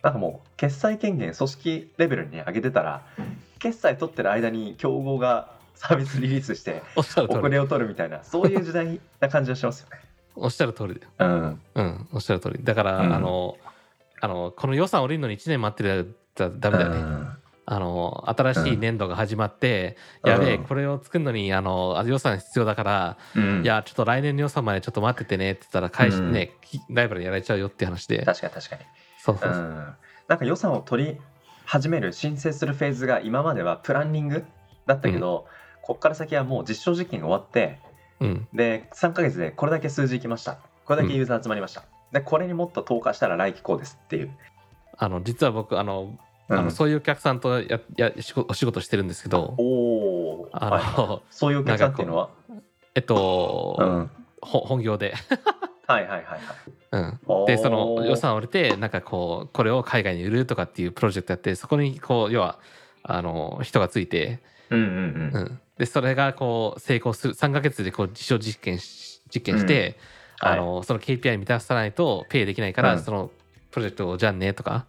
[0.04, 3.04] なんかもう決済権限組織レベルに上げてたら
[3.60, 7.40] 決済取ってる間に競合がサービスリリースしておっしゃる通り。
[7.40, 10.00] 遅れを取るみたいなそういう時代な感じがしますよね。
[10.36, 10.96] おっしゃる通り。
[10.96, 12.60] だようん、うんおっしゃる通り。
[12.64, 13.14] だから、うん。
[13.14, 13.58] あの
[14.22, 17.38] あのこの予算降りるのに1年待ってるらダメだよね、うん
[17.74, 20.64] あの新しい年度が始まって、やべえうん。
[20.66, 23.64] これを作るのにあのあ予算必要だから、うん。
[23.64, 26.34] いやちょっと来年の予算までちょっと待っててねって言ったら返し、うん。
[26.34, 28.26] ねきライバルにやられちゃうよって話で。
[28.26, 28.82] 確かに確かに。
[29.24, 29.94] そうそうそう、うん、
[30.28, 31.18] なんか予算を取り
[31.64, 34.44] 始める申請するフェーズが今まではプランニング
[34.86, 35.46] だったけど、
[35.82, 37.80] こっから先はもう実証実験が終わって
[38.20, 38.48] うん。
[38.54, 40.60] で3ヶ月でこれだけ数字いきました。
[40.84, 44.32] これだけユーザー集まりました、でこれにもっと投下したら来期こうですっていう、
[44.98, 46.20] あの実は僕あの、うん
[46.54, 48.12] あのそういうお客さんとやや
[48.48, 52.30] お仕事してるんですけどおお、あの、はい、そういうお客さんっていうのは？
[52.94, 54.12] えっと、うん、
[54.42, 55.14] ほ本業で、
[55.88, 56.40] はいはいはいはい。
[56.92, 62.60] うん、でその予算を降りてなんかこうこれを海外に売るとかっていうプロジェクトやってそこにこう要は
[63.04, 65.42] あの人がついて、うんうんうん。
[65.42, 69.98] うん、でそれがこう成功する3ヶ月でこう実証実験し実験して、
[70.40, 70.54] はい。
[70.54, 73.00] あのその KPI 満たさないとペイできないから、うん。
[73.00, 73.32] その
[73.72, 74.86] プロジェクトをじゃあねとかははは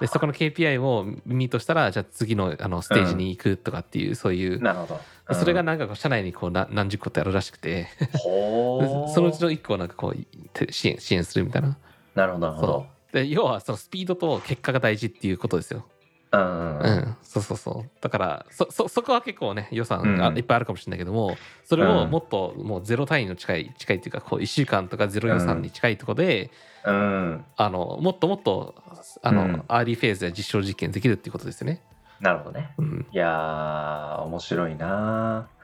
[0.00, 4.60] でそこの KPI をミートしたらじゃあ次のあのステージに行くとかっていう、そういう。
[4.60, 7.88] なるほど、でそれがなんか社内にこうな何十個ってあるらしくて。
[8.22, 10.16] そのうちの1個をなんかこう
[10.52, 11.76] て支援支援するみたいな。
[12.14, 12.86] なるほどなるほど。
[13.12, 15.84] で要はそのスピードと結果が大事っていうことですよ。
[16.36, 16.92] うんううん。
[16.92, 16.98] うん。
[17.10, 17.90] ん、そうそうそう。
[18.00, 20.38] だからそそそこは結構ね予算がうん。
[20.38, 22.10] いっぱいあるかもしれないけども、それをうん。
[22.10, 26.50] もっともうゼロ単位の近い近いっていうかこう1週間とかゼロ予算に近いところで、
[26.84, 27.44] うん。
[27.56, 28.74] あのもっともっと
[29.22, 29.64] あの、うん。
[29.68, 31.80] アーリーフェーズで実証実験できるっていうことですよね。
[32.20, 32.70] なるほどね。
[32.78, 35.56] うん、いやー面白いなー。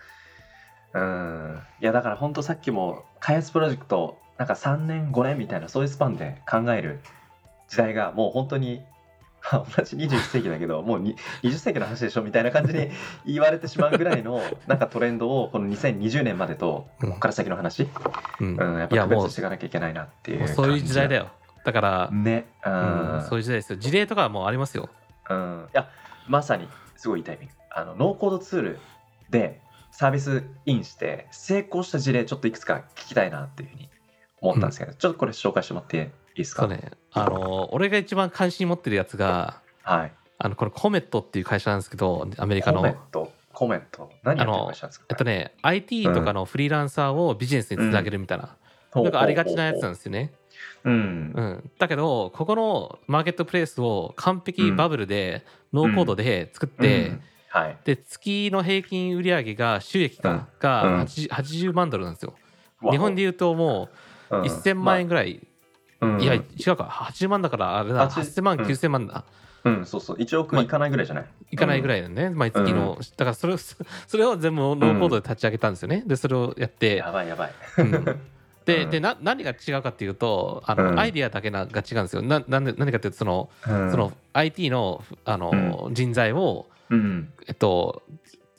[0.95, 1.61] うん。
[1.81, 7.01] いやだから本当さっきも開発プロジェクトなんか3年5年みたいなそういうスパンで考える
[7.69, 8.83] 時代がもう本当に
[9.51, 12.91] 同じ21世紀だけどもうに20世紀の話でしょみたいな感じに
[13.27, 17.09] 言われてしまうぐらいの なんかトレンドをこの2020年までとうん。
[17.09, 17.89] ここから先の話、
[18.41, 18.57] うん。
[18.57, 21.29] うん、やっぱ区別していかなきゃいけないなっていうそういう時代だよ。
[21.65, 22.47] だから、ね。
[22.65, 23.79] ううんん、そういう時代ですよ。
[23.79, 24.89] 事例とかはもうありますよ。
[25.29, 25.89] うん、いや
[26.29, 27.55] まさにすごいいいタイミング。
[27.71, 28.79] あのノーコードツール
[29.31, 33.91] でサービスインして成功した事例ちょっといくつか聞きたいなっていうふうに
[34.41, 36.67] 思ったんですけど、ちょっとこれ紹介してもらっていすか？
[36.67, 36.93] ね。
[37.13, 40.13] あの俺が一番関心持ってるやつがはい。
[40.39, 42.79] あのこれコメットっていう会社なんですけどアメリカの。
[42.79, 43.33] コメント？
[43.53, 44.11] コメント？
[44.23, 45.07] 何やってる会社ですか？
[45.11, 48.57] えっとね IT とかのフリーランサーをビジネスにつなげるみたいな、
[48.91, 50.33] ほうなんかありがちなやつなんですよね。
[50.85, 51.33] うん。
[51.35, 57.23] うん、だけどここのマーケットプレイスを完璧バブルで、ノーコードで作って、うん。
[57.49, 57.79] はい。
[57.85, 60.39] で月の平均売上が収益がうん。
[61.03, 62.35] 80, 80万ドルなんですよ。
[62.91, 63.91] 日本で言うとも
[64.31, 65.52] う1000万円ぐらい、まあ
[66.03, 66.21] うん。
[66.21, 66.85] いや違うか。
[66.85, 68.11] 80万だからあれだ。
[68.11, 68.65] 80 8000万うん。
[68.67, 69.25] 9000万だ、
[69.65, 70.17] うんそうそう。
[70.17, 73.57] 1億いかないぐらいじゃない、いかないぐらいだね、毎月の、だからそれを
[74.09, 76.03] それを全部ノーコードで立ち上げたんですよね。
[76.07, 78.05] でそれをやっうんて、やばいやばい、うん。
[78.67, 78.91] でうん。
[78.91, 80.99] でな何が違うかっていうとあの、うん。
[80.99, 82.23] アイディアだけなが違うんですよ。
[82.23, 83.91] ななんで何かっていうとその,、うん。
[83.93, 87.33] その IT のあの、人材を、うん。
[87.47, 88.03] えっと、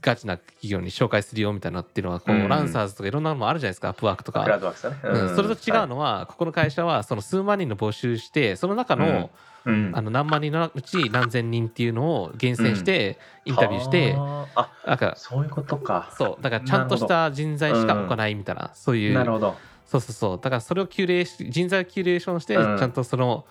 [0.04, 3.90] ガチな企業に紹介するよみたいなっていうのはこう、うんランサーズとかいろんなのもあるじゃないですか。
[3.90, 9.32] アップワークとか、それと違うのは、ここの会社はその数万人の募集してその中の,、
[9.66, 9.92] うん。
[9.96, 14.70] あの何万人のうち何千人っていうのを厳選して、インタビューしてはあ。
[14.84, 16.12] あなんかそういうことか。
[16.18, 16.44] そう。
[16.44, 19.14] だからちゃんとした人材しか置かないみたいな、そういう。
[19.14, 19.56] なるほど。
[19.86, 20.38] そうそうそう。
[20.38, 22.78] だからそれをキュレーシ人材をキュレーションして、うん。
[22.78, 23.46] ちゃんとその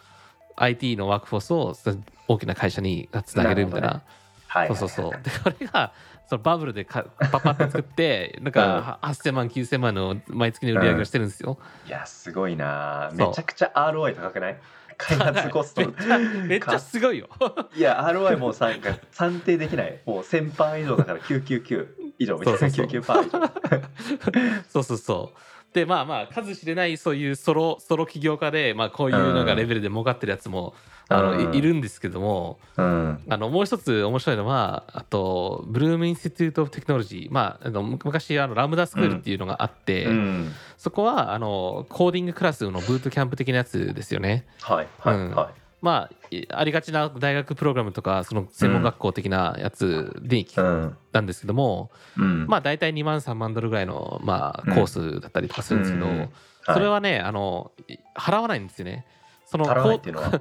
[0.57, 1.97] IT のワークフォースをそ
[2.29, 4.03] 大きな会社につなげるみたいな。
[4.49, 4.69] はい。
[4.69, 5.11] そうそうそう。
[5.13, 5.93] でこれが
[6.33, 13.11] そのバブルでかパパッと作って なんか8000万9000万の毎月の売り上げをしてるんですよ、いやすごいな。
[13.13, 14.59] めちゃくちゃ ROI 高くない？
[14.97, 17.29] 開発コストめっちゃめっちゃすごいよ。
[17.77, 18.71] いや ROI もうさ
[19.11, 20.01] 算定できない。
[20.07, 22.87] もう1000パー以上だから999以上みたいなそうそうそう。
[22.87, 24.63] 99パー以上。
[24.71, 25.39] そうそうそう
[25.73, 30.75] でまあまあ数知れないそういうソロソロ起業家で、まあ、こういうのがレベルで儲かってるやつも、
[31.09, 33.23] あのいるんですけどもうん。
[33.29, 40.53] あのもう一つ面白いのはあとブルーム・インスティテュート・オブ・テクノロジー、まあ、あのむ昔あのラムダスクールっていうのがあって、うん。
[40.77, 44.47] そこはあのコーディングクラスのブートキャンプ的なやつですよね。
[44.61, 44.89] はい。
[44.99, 45.17] はい。
[45.17, 45.31] うん。
[45.35, 52.47] はいまあいありがちな大学プログラムとかその専門学校的なやつで聞うんですけども、うん。
[52.47, 56.31] まあ大体2万3万ドルぐらいの、まあ、うんコースだったりとかするんですけど、うん。
[56.65, 59.05] それはねあのい払わないんですよね。
[59.45, 60.23] その払わないっていうの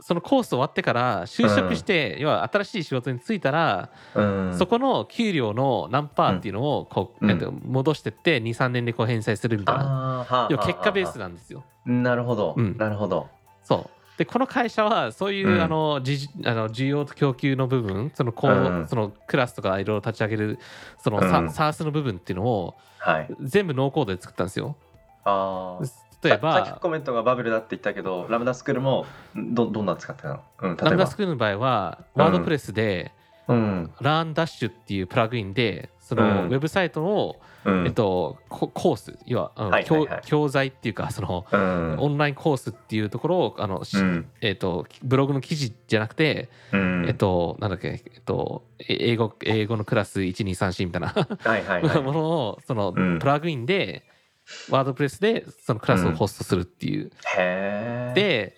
[0.00, 4.54] そのコース終わってから就職して、要は新しい仕事に就いたら、うん。
[4.56, 7.30] そこの給料の何パーっていうのをこう、うん。
[7.30, 11.64] えっと戻してって23年でこう返済するみたいな、要は結果ベースはなんですよ。
[11.86, 12.54] あなるほど。
[12.56, 12.76] うん。
[12.76, 13.28] なるほど。
[13.64, 20.58] そうでこの会社はそういう、うんあのじあの需要と供給の部分そのこう、うんそのクラスとかいろいろ立ち上げる
[21.02, 23.28] そのサ,、うんサースの部分っていうのをはい。
[23.40, 24.76] 全部ノーコードで作ったんですよ。
[25.24, 25.84] ああ。
[26.22, 30.40] 例えささっきばコメントがバブルだって言ったけど、ラムダスクールもどどんなの使ってたの？
[30.60, 30.90] うん、例ラ。
[30.92, 33.10] ムダスクールの場合はうんワードプレスで、
[33.48, 33.90] うん。
[34.00, 37.86] ランダッシュっていうプラグインでその、うんウェブサイトの、うん。
[37.86, 41.96] えっと、ココース要はあの、はいはいはい教教材っていうかその、うん。
[41.98, 43.82] オンラインコースっていうところをあの。
[44.42, 47.06] えっと、ブログの記事じゃなくて、うん。
[47.06, 52.00] えっと、なんだっけ、えっと、え英語英語のクラス1234みたいなはいはいはい。
[52.02, 54.04] ものをその、うんプラグインで
[54.68, 57.10] ワードプレスでそのクラスをホストするっていう。
[58.14, 58.56] で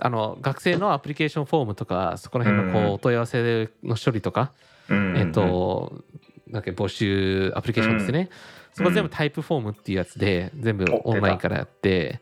[0.00, 4.52] あの学生のアプリケーションフォームとかそこら辺のこう、うんお問い合わせの処理とか、
[4.88, 6.04] うん、えっ、と
[6.50, 8.28] なんか募集アプリケーションですね、
[8.72, 12.20] そこ全部タイプフォームっていうやつで全部おオンラインからやって。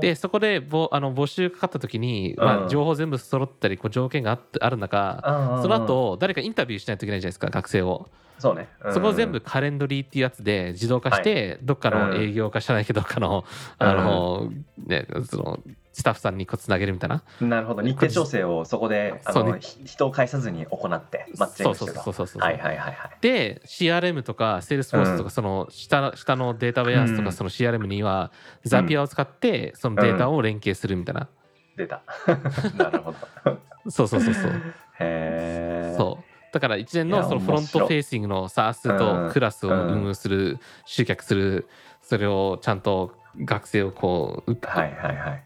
[0.00, 8.08] でそこでぼあの募集かかった時に、まあ、うん情報全部揃ったりこう条件があってある中その後誰かインタビューしないといけないじゃないですか学生を。
[8.38, 8.68] そうね。
[8.84, 13.44] うんそこを全部カレンドリーっていうやつで自動化して、どっかの営業化じゃないけどどっかの
[13.78, 14.50] あの、
[14.84, 15.60] ね、その
[15.92, 17.82] スタッフさんにこうつなげるみたいななるほど。
[17.82, 22.02] 日程調整をそこで、あの、人を介さずに行って、マッチングしてた。
[22.02, 23.10] そうそうそうそうそうはいはいはいはい。
[23.20, 28.32] で CRM とか Salesforce とうかその下,、下のデータベアースとうんかその CRM には
[28.64, 31.28] Zapier を使ってそのデータを連携するみたいな、
[31.76, 32.02] 出た。
[32.76, 33.12] なるほ
[33.44, 33.58] ど。
[33.90, 35.94] そうそうそうそうへえ。
[35.96, 41.66] そうだから一連のそのフロントフェイシングの SARS とクラスを運営する、集客する
[42.02, 45.44] それをちゃんと学生をこう、うはいはいはい。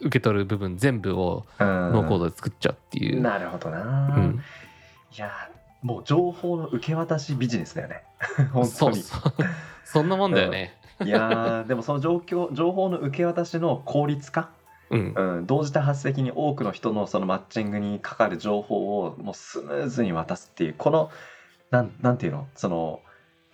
[0.00, 1.66] 受け取る部分全部をうん。
[1.66, 4.14] ノーコードで作っちゃうっていう、なるほどな。
[4.16, 4.42] うん、
[5.14, 8.02] いやー、もう情報の受け渡しビジネスだよね。
[8.52, 9.02] 本当に。
[9.02, 9.32] そうそう。
[9.84, 14.50] そんなもんだよね、いやー、でもその状況、情報の受け渡しの効率化？
[14.90, 15.14] うん。
[15.16, 21.10] うん、同時多発的に多くの人のそのマッチングにかかる情報をもうスムーズに渡すっていうこの
[21.70, 22.48] なんなんていうの？
[22.54, 23.00] その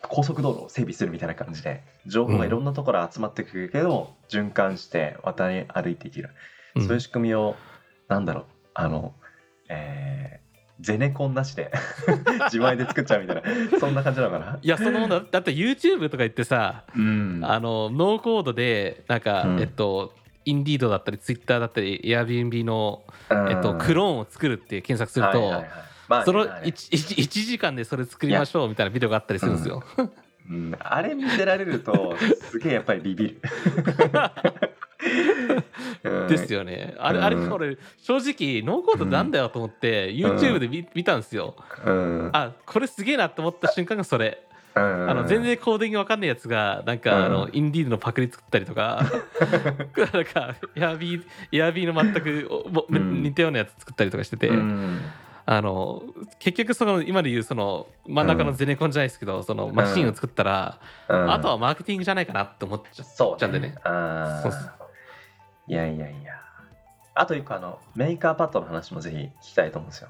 [0.08, 6.30] 高速道路を整備するみたいな感じで情報がいろんなところ集まってくるけど、循環して渡り歩いていける、
[6.74, 6.82] うん。
[6.86, 7.56] そういう仕組みを
[8.08, 8.44] なんだろう。
[8.74, 9.14] あの
[9.68, 10.46] えー
[10.78, 11.72] ゼネコンなしで
[12.52, 13.78] 自前で作っちゃうみたいな。
[13.80, 14.58] そんな感じなのかな？
[14.60, 19.60] いやそのだだって YouTube とか言ってさうん、あのノーコードでなんか、うん。
[19.60, 20.12] えっと
[20.44, 23.02] インディードだったりツイッターだったり Airbnb の、
[23.48, 25.70] えっと、クローンを作るって検索すると、はいはいはい
[26.08, 26.66] まあねそのまあね。
[26.66, 29.82] 1, 1時間でそれ作りましょうみたいなビデオがあったりするんですよ。
[30.48, 32.14] うん、あれ見せられると
[32.50, 33.40] すげえやっぱりビビる。
[36.04, 36.94] う んですよね。
[36.98, 37.24] あれ、うん。
[37.24, 41.56] あれ俺正直ノーコードなんだよと思って、YouTube で見見たんですよ。
[41.84, 42.30] うん。
[42.32, 44.42] あこれすげえなと思った瞬間がそれ。
[44.74, 45.10] うん。
[45.10, 47.24] あの全然コーディングわかんないやつがなんか、うん。
[47.24, 49.02] あの Indeed のパクリ作ったりとか
[50.12, 52.48] なんかエアビーエアビーの全く
[52.88, 55.00] 似たようなやつ作ったりとかしてて、うん
[55.48, 56.02] あの
[56.40, 61.32] 結局その今で言うその真ん中のゼネコンじゃないですけど、そのマシンを作ったら、うん。
[61.32, 63.74] あとはマーケティングじゃないかなって思っちゃそうちゃうんでね。
[64.42, 64.72] そうそう
[65.68, 66.32] いやいやいや。
[67.14, 70.08] あと一個あの Makerpad の話もぜひ聞きたいと思うんですよ。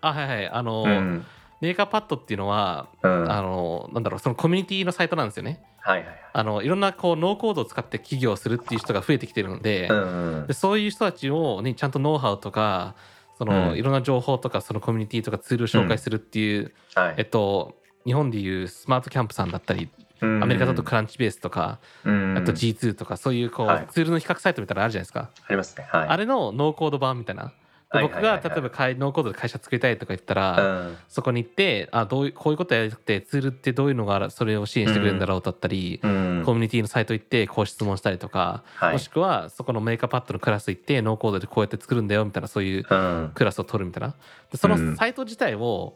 [0.00, 0.48] あはいはい。
[0.48, 1.24] あの、うん。
[1.60, 3.30] Makerpad っていうのは、うん。
[3.30, 5.62] あのなんだろうそのコミュニティのサイトなんですよね。
[5.78, 6.16] はいはいはい。
[6.32, 9.94] あのいろんなこうノーコードを使って起業するっていう人が増えてきてるので,、う
[10.42, 10.46] ん。
[10.48, 12.96] でそういう人たちを、ね、ちゃんとノウハウとか
[13.42, 13.76] その、うん。
[13.76, 17.14] いろんな情報とかそのコミュニティとかツールを紹介するっていう、はい。
[17.16, 17.74] えっと
[18.06, 19.88] 日本でいうスマートキャンプさんだったり
[20.20, 20.42] うん。
[20.42, 22.38] アメリカだと Crunchbase とか、うん。
[22.38, 23.86] あと G2 とかそういうこう、はい。
[23.90, 25.86] ツールの比較サイトみたいなのあるじゃないですか、ありますね。
[25.90, 26.08] はい。
[26.08, 27.52] あれのノーコード版みたいな。
[27.92, 30.96] で僕が例えば会ノーコードで会社作りたいとか言ったら、うん。
[31.08, 36.42] そこに行ってあどういうこういうことやりたくてツールってどういうのがそれを支援してくれるんだろうだったり、うん。
[36.44, 38.92] コミュニティのサイト行ってこう質問したりとか、はい。
[38.94, 43.32] もしくはそこの Makerpad のクラス行ってノーコードでこうやって作るんだよみたいなそういううん。
[43.34, 44.14] クラスを取るみたいな。
[44.50, 44.90] でそうん。
[44.92, 45.94] のサイト自体を、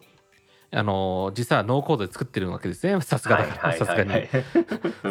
[0.72, 3.00] あの実はノーコードで作ってるわけですね。
[3.00, 3.68] さすがだから。
[3.70, 4.28] はいさすがに。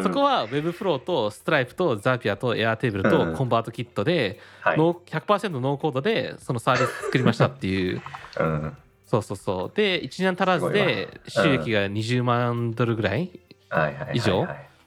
[0.02, 3.32] そこは Webflow と Stripe と Zapier と Airtable うん。
[3.32, 4.78] とコンバートキットではい。
[4.78, 8.02] ノー100%ノーコードでそのサービス作りましたっていう。
[8.38, 8.76] うん。
[9.06, 9.76] そうそうそう。
[9.76, 13.30] で1年足らずで収益が20万ドルぐらい、
[13.68, 14.16] はいはいはいはい。
[14.16, 14.46] 以上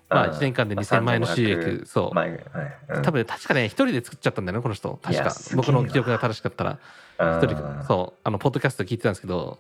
[0.09, 3.01] まあ1年間で2000万円の収益そう。
[3.03, 4.99] 多分確かね一人で作っちゃったんだよねこの人。
[5.03, 5.33] 確か。
[5.55, 6.79] 僕の記憶が正しかったら。
[7.19, 8.19] 一人そう。
[8.23, 9.59] あのポッドキャスト聞いてたんですけど。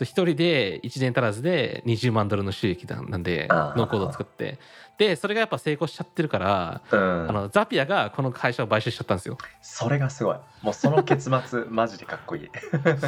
[0.00, 4.58] 一人で1年足らずで20万ドルの収益なんなんでノーコードを作って。
[4.98, 7.30] でそれがやっぱ成功しちゃってるからうん。
[7.30, 9.38] あのザピアがこの会社を買収しちゃったんですよ。
[9.62, 10.36] それがすごい。
[10.60, 12.50] もうその結末 マジでかっこいい。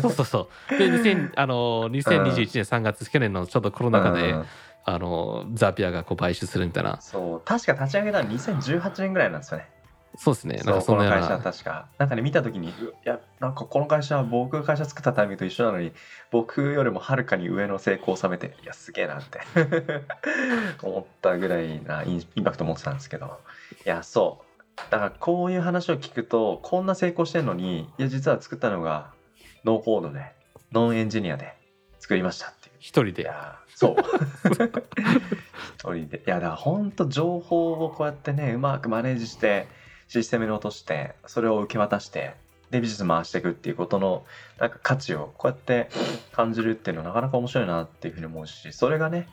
[0.00, 0.78] そうそうそう。
[0.78, 4.44] で、2000あの2021年3月、去年のちょっとコロナ禍で、うん
[4.84, 7.00] あのザピアがこう買収するみたいな。
[7.00, 7.42] そう。
[7.44, 9.68] 確か立ち上げたの2018年ぐらいなんですよね。
[10.16, 10.56] そうですね。
[10.64, 11.20] なんかそんなような。
[11.20, 11.88] 会社は確か。
[11.98, 12.74] なんかね見た時にうい
[13.04, 15.92] やなんかこの会社は僕が会社作ったタイミングと一緒なのに
[16.30, 19.40] 僕よりもはるかに上の成功を収めていやすげえなって。
[20.82, 23.40] 思ったぐらいなインパクト持ってたんですけど。
[23.84, 24.90] いやそう。
[24.90, 29.12] だからこういう話を聞くとこんな成功してんのにいや実は作ったのが
[29.64, 30.32] ノーコードで
[30.72, 31.54] ノンエンジニアで
[31.98, 32.74] 作りましたっていう。
[32.76, 33.22] い一人で。
[33.22, 33.96] やーそう。
[35.76, 36.22] 一人で。
[36.26, 39.66] いやだからほんと情報をこうやってねうまくマネージして
[40.08, 42.34] システムに落としてそれを受け渡して
[42.70, 44.24] でビジネス回していくっていうことの
[44.58, 45.88] なんか価値をこうやって
[46.32, 49.28] 感じるっていうのはなかなか面白いなっていうふうに思うしそれがね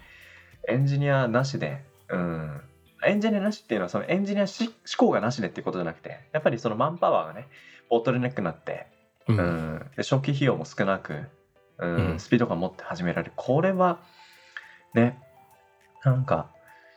[0.67, 2.61] エンジニアなしでうん。
[3.03, 7.47] エンジニアなしっていうのはそのエンジニアし思考がなしでっていうことじゃなくてやっぱりそのマンパワーがね
[7.89, 8.87] ボトルネックになって
[9.27, 11.25] ううんん、で初期費用も少なく、
[11.77, 12.11] うん。
[12.11, 12.19] うん。
[12.19, 13.33] スピード感持って始められる。
[13.35, 13.99] これは
[14.93, 15.17] ね。
[16.03, 16.49] なんか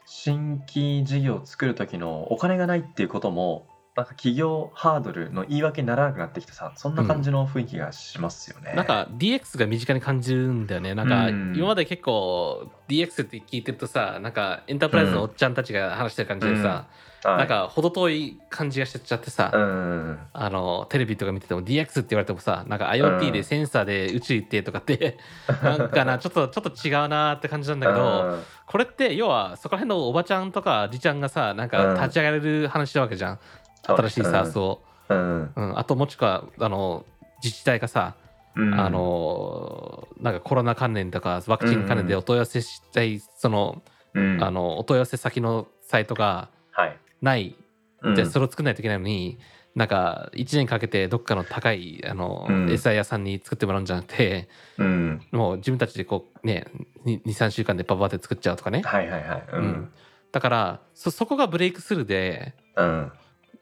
[0.07, 3.67] 新規事業を作る時のお金がないっていうことも
[3.97, 8.73] なんか企業ハードルの言い訳にならなくなってきてさそんな感じの雰囲気がしますよね。
[8.75, 10.95] なんか DX が身近に感じるんだよね。
[10.95, 11.55] なんかうん。
[11.57, 16.89] 今まで結構 DX って聞いてるとさなんかエンタープライズのおっちゃんたちが話してる感じでさ、
[17.25, 17.39] はい。
[17.39, 20.19] なんか程遠い感じがしちゃってさ、うん。
[20.33, 25.19] あのテレビとか見てても DX って言われてもさなんか IoT でセンサーで宇宙行ってとかって、
[25.63, 33.39] なんかな ちょっとちょっと違うなって感じなんだけど、これって要はそこら辺のおばちゃんとかじちゃんがさなんか立ち上がれる話なわけじゃん、
[33.83, 35.53] 新しい SARS を、うん。
[35.55, 37.05] うん、あともしくはあの
[37.43, 38.15] 自治体がさ、
[38.57, 38.79] うん。
[38.79, 43.83] あのなんかコロナ関連とかワクチン関連でお問い合わせしたい、その
[44.15, 44.43] うん。
[44.43, 47.57] あのお問い合わせ先のサイトがはいない。
[48.03, 48.15] うん。
[48.15, 49.39] じゃあそれを作らないといけないのに、
[49.75, 52.67] なんか1年かけてどっかの高いあの、うん。
[52.67, 54.49] SI 屋さんに作ってもらうんじゃなくて
[54.79, 55.21] うん。
[55.33, 56.67] もう自分たちでこうね
[57.07, 59.45] 23週間でパパって作っちゃうとかね、はいはいはい。
[59.53, 59.93] うん。
[60.31, 63.13] だからそそこがブレイクスルーでうん。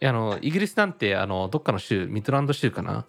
[0.05, 3.07] あのイギリスなんてあのどっかの州ミッドランド州かな、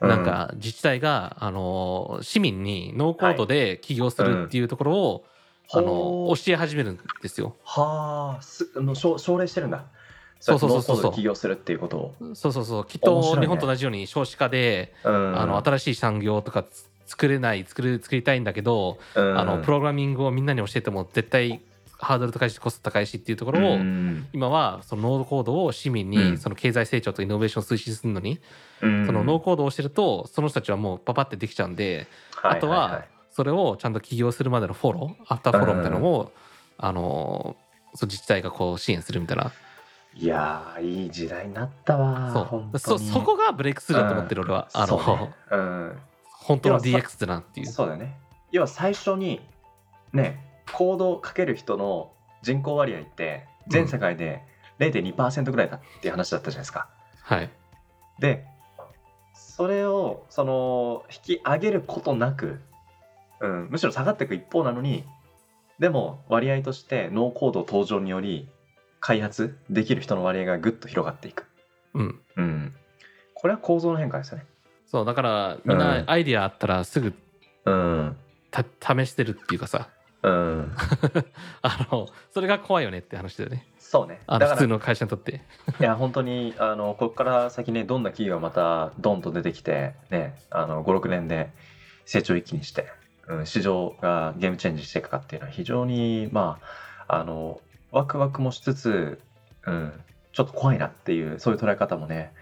[0.00, 0.08] うん。
[0.08, 5.24] なんか自治体があの市民にノーコードで起業するっていうところを、
[5.72, 7.56] あの教え始めるんですよ。
[7.64, 9.84] はあすあの奨奨励してるんだ。
[10.40, 12.14] そうそうそうそうノーコードで起業するっていうことを。
[12.34, 12.84] そうそうそう。
[12.84, 15.40] きっと日本と同じように少子化で、うん。
[15.40, 19.38] あの新しい産業とかつ作れない作る作りたいんだけど、うん。
[19.38, 21.62] あのプログラミングをみんなに教えても絶対
[21.98, 24.26] ハードル高いしコスト高いしっていうところを、うん。
[24.34, 26.10] 今はそのノードコードを市民うん。
[26.10, 28.38] にその経済成長とイノベーションを推進するのに、
[28.82, 29.06] うん。
[29.06, 32.06] そのノーコードをしてるとその人たちはもうパパってできちゃうんで、
[32.42, 36.32] あとはそれをちゃんと起業するまでのフォローアフターフォローみたいなのを、
[36.78, 37.56] あの
[37.94, 39.52] そう自治体がこう支援するみたいな、
[40.14, 42.44] いやーいい時代になったわそう。
[42.44, 42.80] 本当に。
[42.80, 45.34] そそこがブレイクスルーだと思ってる俺は、あの、そうね。
[45.50, 45.98] うん。
[46.30, 47.66] 本当の DX だなっていう。
[47.66, 48.16] そうだよね。
[48.52, 49.40] 要は最初に
[50.12, 52.12] ねコードをかける人の
[52.42, 54.42] 人口割合って全世界で
[54.78, 56.88] 0.2%ぐらいだっていう話だったじゃないですか。
[57.22, 57.50] はい、
[58.20, 58.44] で
[59.34, 62.60] それをその引き上げることなく、
[63.40, 65.04] うん、むしろ下がっていく一方なのに
[65.78, 68.48] でも割合としてノーコード登場により
[69.00, 71.46] 開発できる人の割合がぐっと広がっていく。
[71.94, 72.74] うん、うん、
[73.34, 74.46] これは構造の変化ですよね。
[74.86, 77.12] そうだからみんうんなアイディアあったらすぐ
[77.64, 78.16] うん
[78.50, 79.88] た試してるっていうかさ
[80.22, 80.72] うん、
[81.60, 84.22] あのそれが怖いよねって話だよねそうね。
[84.26, 85.42] あのだから普通の会社にとって。
[85.78, 91.50] いや本当にあのここから先ねどんな企業がまたドンと出てきてねあの56年で
[92.06, 92.88] 成長一気にして、
[93.28, 96.58] うん、市場がゲームチェンジしていくかっていうのは非常にま
[97.08, 97.60] ああの
[97.90, 99.20] ワクワクもしつつ、
[99.66, 99.92] うん、
[100.32, 102.32] ちょっと怖いなっていうそういう捉え方もね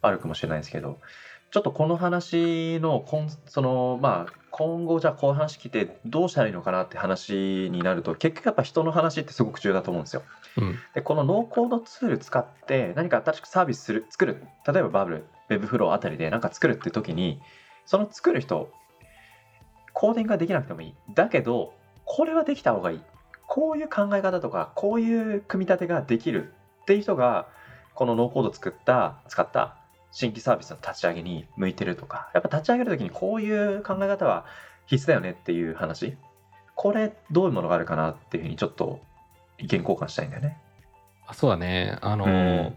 [0.00, 0.98] あるかもしれないですけど
[1.50, 10.22] ちょっとこの話のこんそのまあ今後じゃあこういう話聞いてどうしたらいいのかなって話になると結局やっぱ人の話ってすごく重要だと思うんですよ。
[10.56, 17.40] うんでこのノーコードツール使って何か新しくサービスする作る例えばバブル Webflow あたりで何か作るっていう時に
[17.84, 18.70] その作る人
[19.92, 20.94] コーディングができなくてもいい。
[21.14, 21.74] だけど
[22.04, 23.00] これはできた方がいい。
[23.46, 26.54] こういう考え方とかこういう組み立てができる。
[26.82, 27.48] っていう人が
[27.94, 29.76] このノーコード作った使った
[30.10, 32.30] 新規サービスの立ち上げに向いてるとか。
[32.34, 34.46] やっぱ立ち上げる時にこういう考え方は
[34.86, 35.30] 必須だよね。
[35.30, 36.16] っていう話。
[36.74, 39.00] これどういうものがあるかなっていうふうにちょっと
[39.58, 40.58] 意見交換したいんだよね。
[41.26, 41.98] あそうだね。
[42.00, 42.76] あの、うん。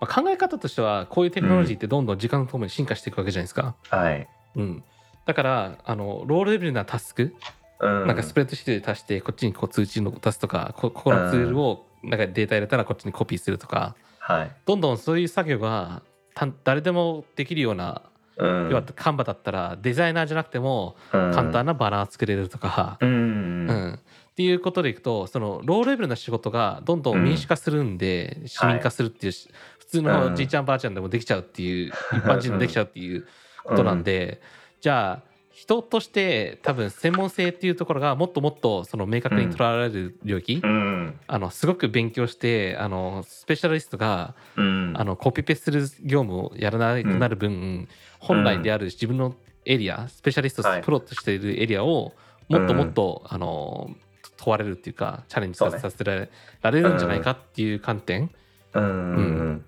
[0.00, 3.76] まあ、考え方としてはこういうテクノロジーってどんどん時間とともに進化していくわけじゃないですか。
[3.88, 4.28] はい。
[4.56, 4.84] うん、
[5.26, 7.34] だからあのロールレベルなタスク、
[7.80, 8.06] うん。
[8.06, 13.94] なんかスプレッドシートで足してこっちにこう通知の出すとかこここのツールをなんかデータ入れたらこっちにコピーするとか。
[14.18, 14.50] はい。
[14.66, 16.02] どんどんそういう作業が
[16.34, 18.02] た誰でもできるような、
[18.36, 18.68] うん。
[18.70, 21.32] 要はカンバだったらデザイナーじゃなくてもうん。
[21.32, 23.10] 簡単なバナー作れるとか、うん。
[23.10, 23.98] うん
[24.32, 31.94] っていうことでいくとそのローレベルな仕事がどんどん民主化するんで、市民化するっていうし、普通のじいちゃんばあちゃんでもできちゃうっていう、一
[32.24, 33.26] 般人でもできちゃうっていう
[33.62, 34.40] ことなんで、
[34.82, 41.20] じゃあ人として多分専門性っていうところがもっともっとその明確に捉えられる領域、うん。
[41.28, 44.94] あのすごく勉強してあのスペシャリストがうん。
[44.96, 50.82] あのコピペする業務をやらなくなる分、本来である自分のエリアスペシャリスト、はい。
[50.82, 52.12] プロとしているエリアを
[52.48, 53.94] もっともっと、あの
[54.36, 56.30] 問われるっていうかチャレンジさせられ
[56.60, 58.30] られるんじゃないかっていう観点。
[58.74, 58.88] うんうん。
[58.88, 59.64] うん。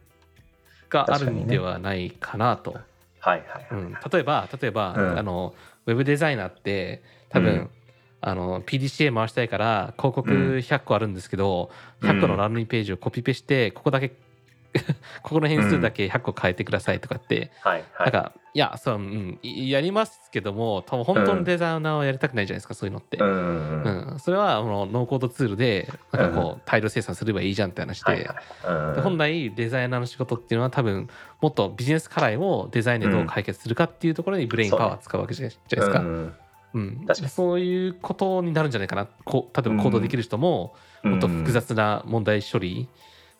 [0.90, 2.76] があるんではないかなと。
[3.24, 3.82] はいはいはい。
[3.82, 5.18] うん、例えば例えば、うん。
[5.18, 5.54] あの
[5.86, 7.70] ウェブデザイナーって多分、うん。
[8.20, 10.58] あの PDCA 回したいから広告うん。
[10.58, 11.70] 100個あるんですけど、
[12.02, 14.12] うん100個のランディングページをコピペしてここだけ
[15.22, 18.12] ここの変数だけ100個変えてくださいとかって、はいはい。
[18.12, 23.16] なんかいやそう、うん、いやりますけども多分本当のデザイナーはやりたくないじゃないですか、そういうのって。
[23.16, 24.12] うんうんうん。
[24.12, 28.28] うん、それはあのノーコードツールでなんかこう大量生産すればいいじゃんって話で、
[29.02, 31.08] 本来デザイナーの仕事っていうのは多分
[31.40, 36.00] もっとビジネス課題をデザインでどう解決するかっていうところにブレインパワーを使うわけじゃないですか。
[36.00, 36.34] うん
[36.74, 37.04] うん。
[37.06, 37.28] 確かに。
[37.28, 39.06] そういうことになるんじゃないかな。
[39.24, 41.10] こう例えば行動できる人もうん。
[41.12, 42.88] もっと複雑な問題処理、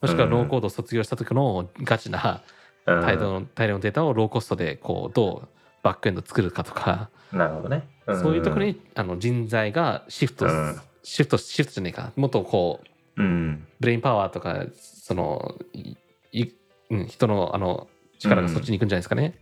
[0.05, 2.43] もしくはノーコードを卒業した時のガチな
[2.85, 3.01] うん。
[3.01, 5.49] 大量の大量のデータをローコストでこうどう
[5.83, 7.89] バックエンド作るかとか、なるほどね。
[8.13, 8.21] ん。
[8.21, 10.79] そういうところにあの人材がシフト、うん。
[11.03, 12.13] シフトシフトじゃないか。
[12.17, 12.81] もっとこ
[13.17, 13.67] ううん。
[13.81, 15.97] ブレインパワーとかそのい
[16.33, 16.55] い
[16.91, 17.89] うん、人のあの
[18.19, 19.39] 力がそっちに行くんじゃないですかね。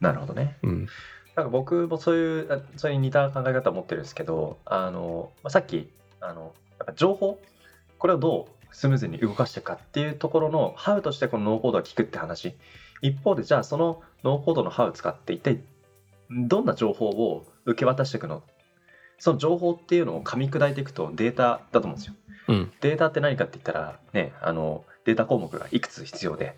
[0.00, 0.56] なるほどね。
[0.62, 0.86] うん。
[1.36, 5.90] なんか僕もそういうあそれに似た考え方を持ってるんですけどあの、まあ、さっき
[6.20, 7.38] あのやっぱ情報？
[7.98, 12.54] これをどうスムーズに動かしていくかっていうところのハウとしてこのノーコードは聞くって話。
[13.00, 15.60] 一方でじゃあそのノーコードのハウを使って一体
[16.30, 18.42] どんな情報を受け渡していくの？
[19.18, 22.14] その情報っていうのを噛み砕いていくとデータだと思うんですよ。
[22.48, 22.72] うん。
[22.80, 26.56] データって何かって言ったらねあのデータ項目がいくつ必要で。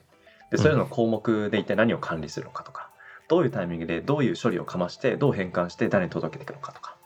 [0.51, 2.91] でそれらの項目で一体何を管理するのかとか、
[3.29, 6.97] どういうタイミングでどういう処理をかましてどう変換して誰に届けていくのかとか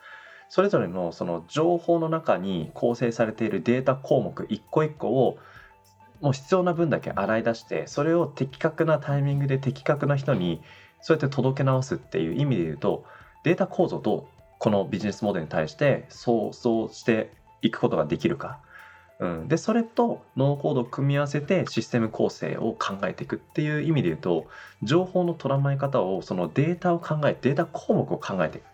[0.48, 5.38] それぞれのその情報の中に構成されているデータ項目一個一個を
[6.20, 10.60] もう必要な分だけ洗い出してそれを的確なタイミングで的確な人に
[11.00, 13.04] そうやって届け直すっていう意味で言うと
[13.44, 14.24] データ構造をどう
[14.58, 17.30] このビジネスモデルに対して想像して
[17.62, 18.58] いくことができるか、
[19.20, 24.46] うん、でそれとノーコードを組み合わせてシステム構成を考えていくっていう意味で言うと
[24.82, 28.64] 情報の捉まえ方をそのデータを考えデータ項目を考えていく。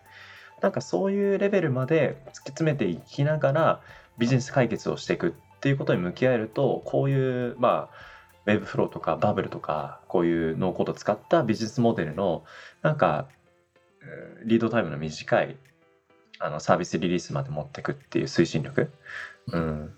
[0.61, 3.81] なんかそういうレベルまで突き詰めていきながら
[4.17, 12.43] ビジネス解決をしていくっていうことに向き合えるとこういうまあウェブフローとかバブルとかこういうノーコードを使ったビジネスモデルの
[12.81, 13.27] なんか
[14.45, 15.57] リードタイムの短い
[16.39, 18.91] あのサービスリリースまで持っていくっていう推進力、
[19.47, 19.93] うん、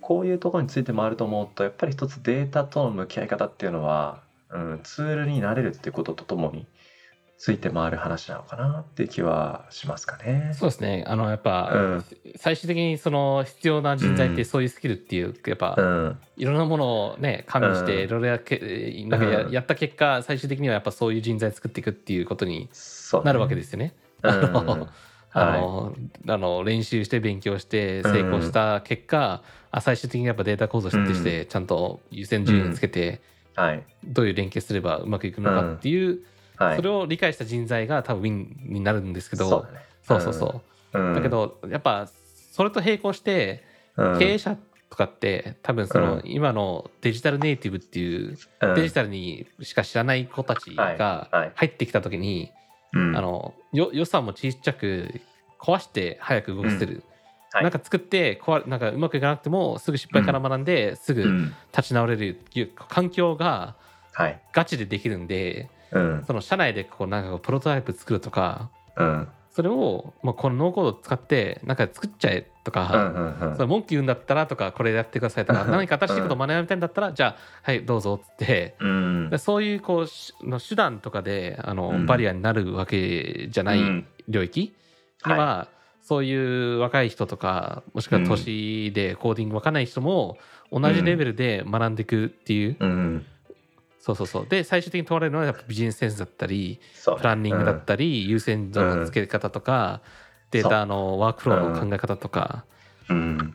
[0.00, 6.66] こういうところについてもあると思うとやっぱり一つデータとの向き合い方っていうのは、うん、ツールになれるっていうこととともに
[7.36, 10.52] ついて回る話なのかなって気はしますかね。
[10.54, 11.04] そうですね。
[11.06, 12.04] あのやっぱ、うん。
[12.36, 14.44] 最終的にその必要な人材ってうん。
[14.44, 16.18] そういうスキルっていうやっぱ、うん。
[16.36, 18.02] いろんなものをね加味してうん。
[18.04, 19.52] いろいろやけなんかや,、うん。
[19.52, 22.70] やった結果最終的にはやっぱそういう人材作っていくっていうことに
[23.24, 23.94] なるわけですよね。
[24.22, 24.30] うん。
[24.30, 24.88] あの
[25.32, 25.60] あ はい。
[25.60, 25.94] の
[26.28, 33.20] あの練習して勉強して成功した結果、あ最終的にやっぱデータ構造を知ってして、ちゃんと優先順位をつけて、
[33.56, 33.82] はい。
[34.04, 36.20] どういう連携すればうまくいくのかっていう、
[36.56, 36.76] はい。
[36.76, 39.68] それを理解した人材が多分ウィンになるんですけどそう
[40.02, 41.14] そうそうそう、うん。
[41.14, 42.08] だけどやっぱ
[42.52, 43.64] それと並行して
[43.96, 44.18] うん。
[44.18, 44.56] 経営者
[44.90, 46.22] とかって多分その、うん。
[46.24, 48.74] 今のデジタルネイティブっていううん。
[48.74, 52.50] デジタルにしか知らない子たちが入ってきた時に、
[52.92, 53.16] うん。
[53.16, 55.20] あのよ予算も小さく
[55.60, 57.02] 壊して早く動かせる、
[57.52, 57.62] はい。
[57.64, 61.54] なんか作って壊れなんかうまくいかなくてもすぐ失敗から学んで、すぐうん。
[61.76, 63.76] 立ち直れるいう環境が
[64.12, 64.40] はい。
[64.52, 66.24] ガチでできるんでうん。
[66.26, 69.28] その社内でこうなんかプロトタイプ作るとかうん。
[69.50, 73.56] それを、まあ、このノーコードを使ってなんか作っちゃえとか、うんうんうん。
[73.56, 78.74] その文句言うんだったらとかこれやってくださいとか何か新しいことを学びたいんだったらじゃあはいどうぞっつって。
[78.80, 79.30] うん。
[79.30, 82.06] でそういうこうしの手段とかであの、うん。
[82.06, 84.06] バリアになるわけじゃないうん。
[84.28, 84.74] 領域
[85.24, 85.68] には、は
[86.02, 90.36] そういう若い人とかもしくは年でコーディングわかんない人も
[90.70, 93.26] 同じレベルで学んでいくっていう、うん
[94.04, 94.46] そうそうそう。
[94.46, 97.16] で最終的に問われるのはやっぱビジネスセンスだったりね。
[97.16, 100.02] プランニングだったり、優先度の付け方とか、
[100.50, 102.66] データのワークフローの考え方とか、
[103.08, 103.54] うん。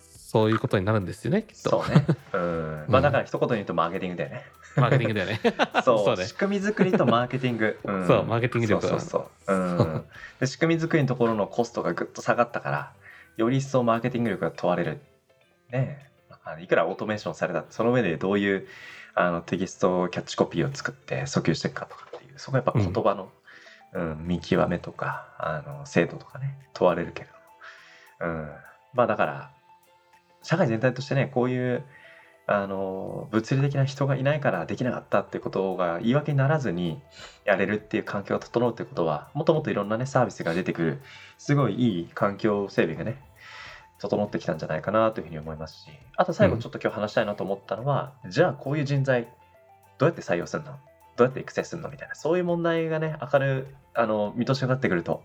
[0.00, 1.70] そういうことになるんですよねきっと。
[1.70, 2.06] そうね。
[2.32, 2.84] うん。
[2.88, 4.44] まあだから一言で言うとマーケティングだよね。
[4.76, 5.40] マーケティングだよね。
[5.84, 6.16] そう。
[6.16, 6.24] ね。
[6.24, 8.06] 仕組み作りとマーケティング、うん。
[8.08, 8.86] そうマーケティング力。
[8.86, 10.04] そうそうそう、うん、
[10.40, 12.92] で仕組み作りのところのコストがぐっと下がったから
[13.36, 15.00] より一層マーケティング力が問われる。
[15.70, 16.09] ねえ
[16.44, 18.66] あのいくらオートメーションされたその上でどういう
[19.14, 23.30] あのテキストキャッチコピーを作って訴求していくかとかっていうそこはやっぱ言葉の、うん
[24.24, 27.28] 見極めとかあの精度とかね問われるけど、
[28.20, 28.48] うん、
[28.94, 29.50] まあだから
[30.42, 31.82] 社会全体としてねこういう
[32.46, 37.00] あの物理的な人がいないからできなかったってことが言い訳にならずに
[37.44, 41.02] やれるっていう環境が整うってことはもっともっといろんなねサービスが出てくる
[41.38, 43.22] すごいいい環境整備がね
[44.00, 49.28] 整ってきたんじゃないかなというふうに思いますしあと最後ちょっと今日話したいなと思ったのは、じゃあこういう人材
[49.98, 50.72] どうやって採用するの？
[51.16, 55.22] どうやって育成するのみたいなそういう問題がね明るあの見通しが立ってくると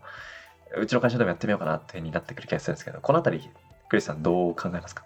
[0.78, 3.50] うちの会社でもやってみようかなっていうふうになってくる気がするんですけどこのあたり
[3.88, 5.06] クリスさんどう考えますか？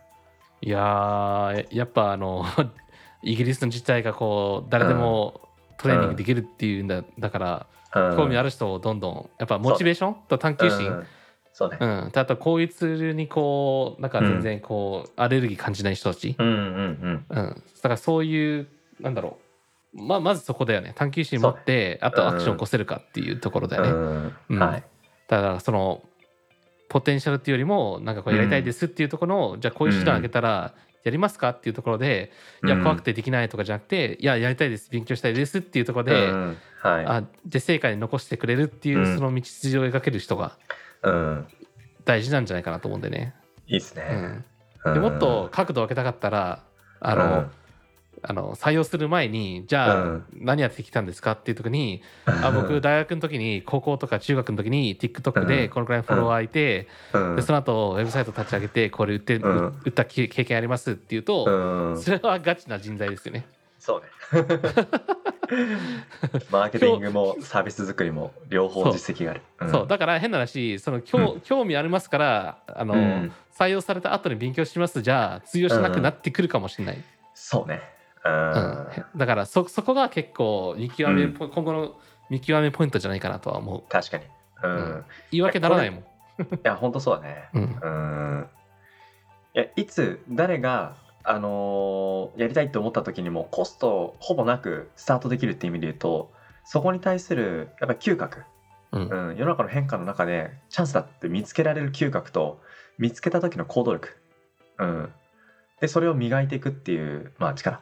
[0.62, 2.46] いやーやっぱあの
[3.22, 5.42] イギリスの自治体がこう誰でも
[5.78, 7.66] トレーニングできるっていうんだ,、だから
[8.16, 11.06] 興味ある人をどんどんやっぱモチベーションと探求心、
[11.60, 11.78] そうね。
[11.82, 17.26] うん、あとこういうツールにこうなんか全然こう、アレルギー感じない人たち、うんうんうん。
[17.28, 18.68] うん、だからそういう
[19.02, 19.38] なんだろ
[19.94, 20.02] う。
[20.02, 20.94] まあまずそこだよね。
[20.96, 24.34] 探求心持って、あとアクション起こせるかっていうところだよね、うん。
[24.52, 24.60] うん。
[24.60, 24.84] はい。
[25.28, 26.02] だからその
[26.88, 32.32] ポテンシャルっていうよりもなんかこうやりたいですっていうところの、じゃあこういう手段あげたらやりますかっていうところで、
[32.64, 37.06] いやうん怖くてできないとかじゃなくて、いややりたいです勉強したいですっていうところで、うんはい。
[37.06, 39.18] あで成果に残してくれるっていう、うん。
[39.18, 40.89] その道筋を描ける人がうん。
[42.06, 43.36] 大事なんじゃないかなと思うんでね。
[43.68, 44.06] いいっすね。
[44.10, 44.46] うん。
[44.86, 44.94] うん。
[44.96, 46.64] でもっと角度を分けたかったら
[47.00, 47.52] あの、うん。
[48.22, 50.26] あの採用する前にじゃあ、うん。
[50.34, 55.48] 何やってきたんですかっていう時にあ僕大学の時に高校とか中学の時に TikTok うん。
[55.48, 57.36] でこのくらいフォロワーいて、うん。
[57.38, 59.82] でその後ウェブサイト立ち上げてこれ売って、うん。
[59.86, 62.02] 売った経験ありますっていうと、うん。
[62.02, 63.46] それはガチな人材ですよね。
[63.80, 64.08] そうね。
[66.52, 69.68] マーケティングもサービス作りも両方実績がある。
[69.68, 77.04] んそうだから変な話その興,、興味ありますからあの、うん採用された後に勉強しますじゃあ通用しなくなってくるかもしれない。
[77.34, 77.82] そうね。
[78.24, 78.88] ううんん。
[79.18, 82.00] だからそそこが結構見極め、今後の
[82.30, 83.84] 見極めポイントじゃないかなとは思う。
[83.90, 84.24] 確かに。
[84.64, 85.06] ううんん。
[85.32, 86.00] 言い訳ならないもん。
[86.00, 86.06] い
[86.64, 87.50] や、本当そうだね。
[87.54, 87.88] うんう
[88.44, 88.50] ん。
[89.56, 96.32] いや、いつ誰が、あのーやりたいと思った時にもコストほぼなくスタートできるっていう意味で言うと、
[96.66, 98.44] そこに対するやっぱり嗅覚、
[98.92, 99.30] うん。
[99.32, 102.62] うん、世の中の変化の中でチャンスだって見つけられる嗅覚と
[102.98, 104.18] 見つけた時の行動力、
[104.78, 105.14] うん、
[105.82, 107.82] でそれを磨いていくっていう、まあ、力、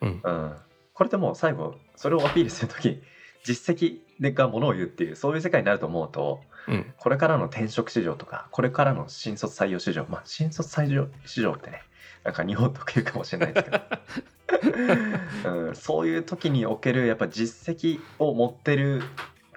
[0.00, 0.20] うん。
[0.22, 0.56] うん、
[0.94, 3.02] これってもう最後それをアピールする時
[3.44, 6.92] 実績でがものを言うっていうそういう世界になると思うとうん。
[6.98, 10.06] これからの転職市場とかこれからの新卒採用市場。
[10.08, 11.82] まあ新卒採用市場ってね
[12.24, 13.78] なんか日本特有かもしれないですけ
[15.44, 19.02] ど、 うん、そういう時におけるやっぱ実績を持ってる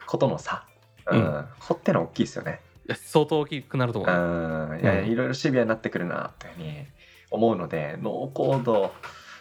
[0.06, 0.66] ことの差、
[1.10, 1.46] うんうん。
[1.60, 2.62] こっての大きいですよね。
[2.96, 4.16] 相当大きくなると思う。
[4.16, 4.80] うん。
[4.80, 6.88] いやうんいろいろシビアになってくるなっていうふうに
[7.32, 8.90] 思うのでノーコード、ま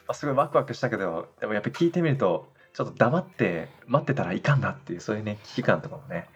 [0.09, 6.29] あ、すごいワクワクしたけどでもやっぱり聞いてみるとちょっと黙って待ってたらいかんなっていうそういうね危機感とかもね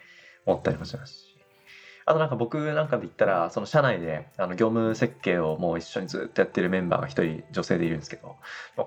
[0.47, 1.34] 思ったりもしますし
[2.07, 8.37] あとなんか僕なんかで言ったらその社内であの業務設計をもう一緒にずっとやってるメンバーが一人女性でいるんですけど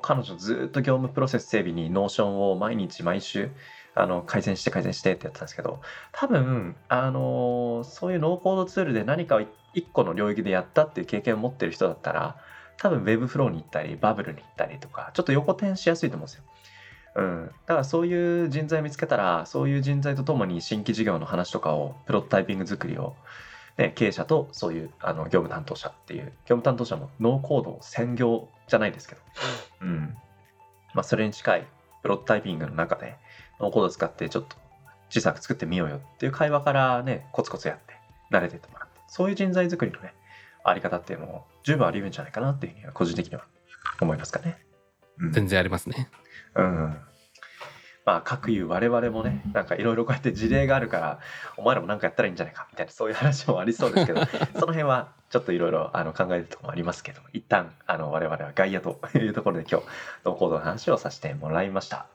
[0.02, 3.50] 彼女ずっと業務プロセス整備に Notion を毎日毎週
[3.96, 9.42] あの改善して改善してってやってたんですけど多分あのそういうノーコードツールで何かを
[9.74, 12.38] 一個の領域でやったっていう経験を持ってる人だったら
[12.78, 16.44] 多分 Webflow に行ったりバブルに行ったりとかちょっと横転しやすいと思うんですよ。
[17.18, 23.16] うん、だからそういう人材見つけたらそういう人材とともに新規事業の話とかをプロトタイピング作りを、
[23.78, 29.22] ね、経営者とそういうあの業務担当者っていう業務担当者もノーコード専業じゃないですけど、
[29.82, 30.16] うん
[30.94, 31.68] まあ、それに近い
[32.04, 33.16] プロトタイピングの中で
[33.60, 34.56] ノーコード使ってちょっと
[35.10, 37.96] 小さく作ってみようよっていう会話からねコツコツやって
[38.32, 40.14] 慣れてってもらってそういう人材作りのね
[40.64, 43.46] あり方っていうのも十分あり得るんじゃないかなっていうふうには個人的には
[44.00, 44.60] 思いますかね。
[45.20, 46.10] うん全然ありますね。
[46.56, 46.98] うん。
[48.08, 51.20] まあ、各いう我々もね、なんかいろいろこうやって事例があるから、
[51.58, 54.22] お前らもなんかやったらいいんじゃないかみたいな、そういう話もありそうですけど、
[54.58, 59.88] その辺はちょっといろいろあの考えるところもありますけど、一旦あの我々は外野というところで今日、
[60.24, 62.06] ノーコードの話をさせてもらいました。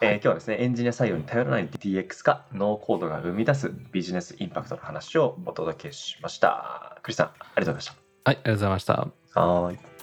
[0.00, 6.98] えー今日はですね、エンジニア採用に頼らない DX か、ノーコードが生み出すビジネスインパクトの話をお届けしました。
[7.02, 9.08] クリスさん、ありがとうございましはい、ありがとうございました。
[9.34, 9.40] た。
[9.40, 9.93] はーい。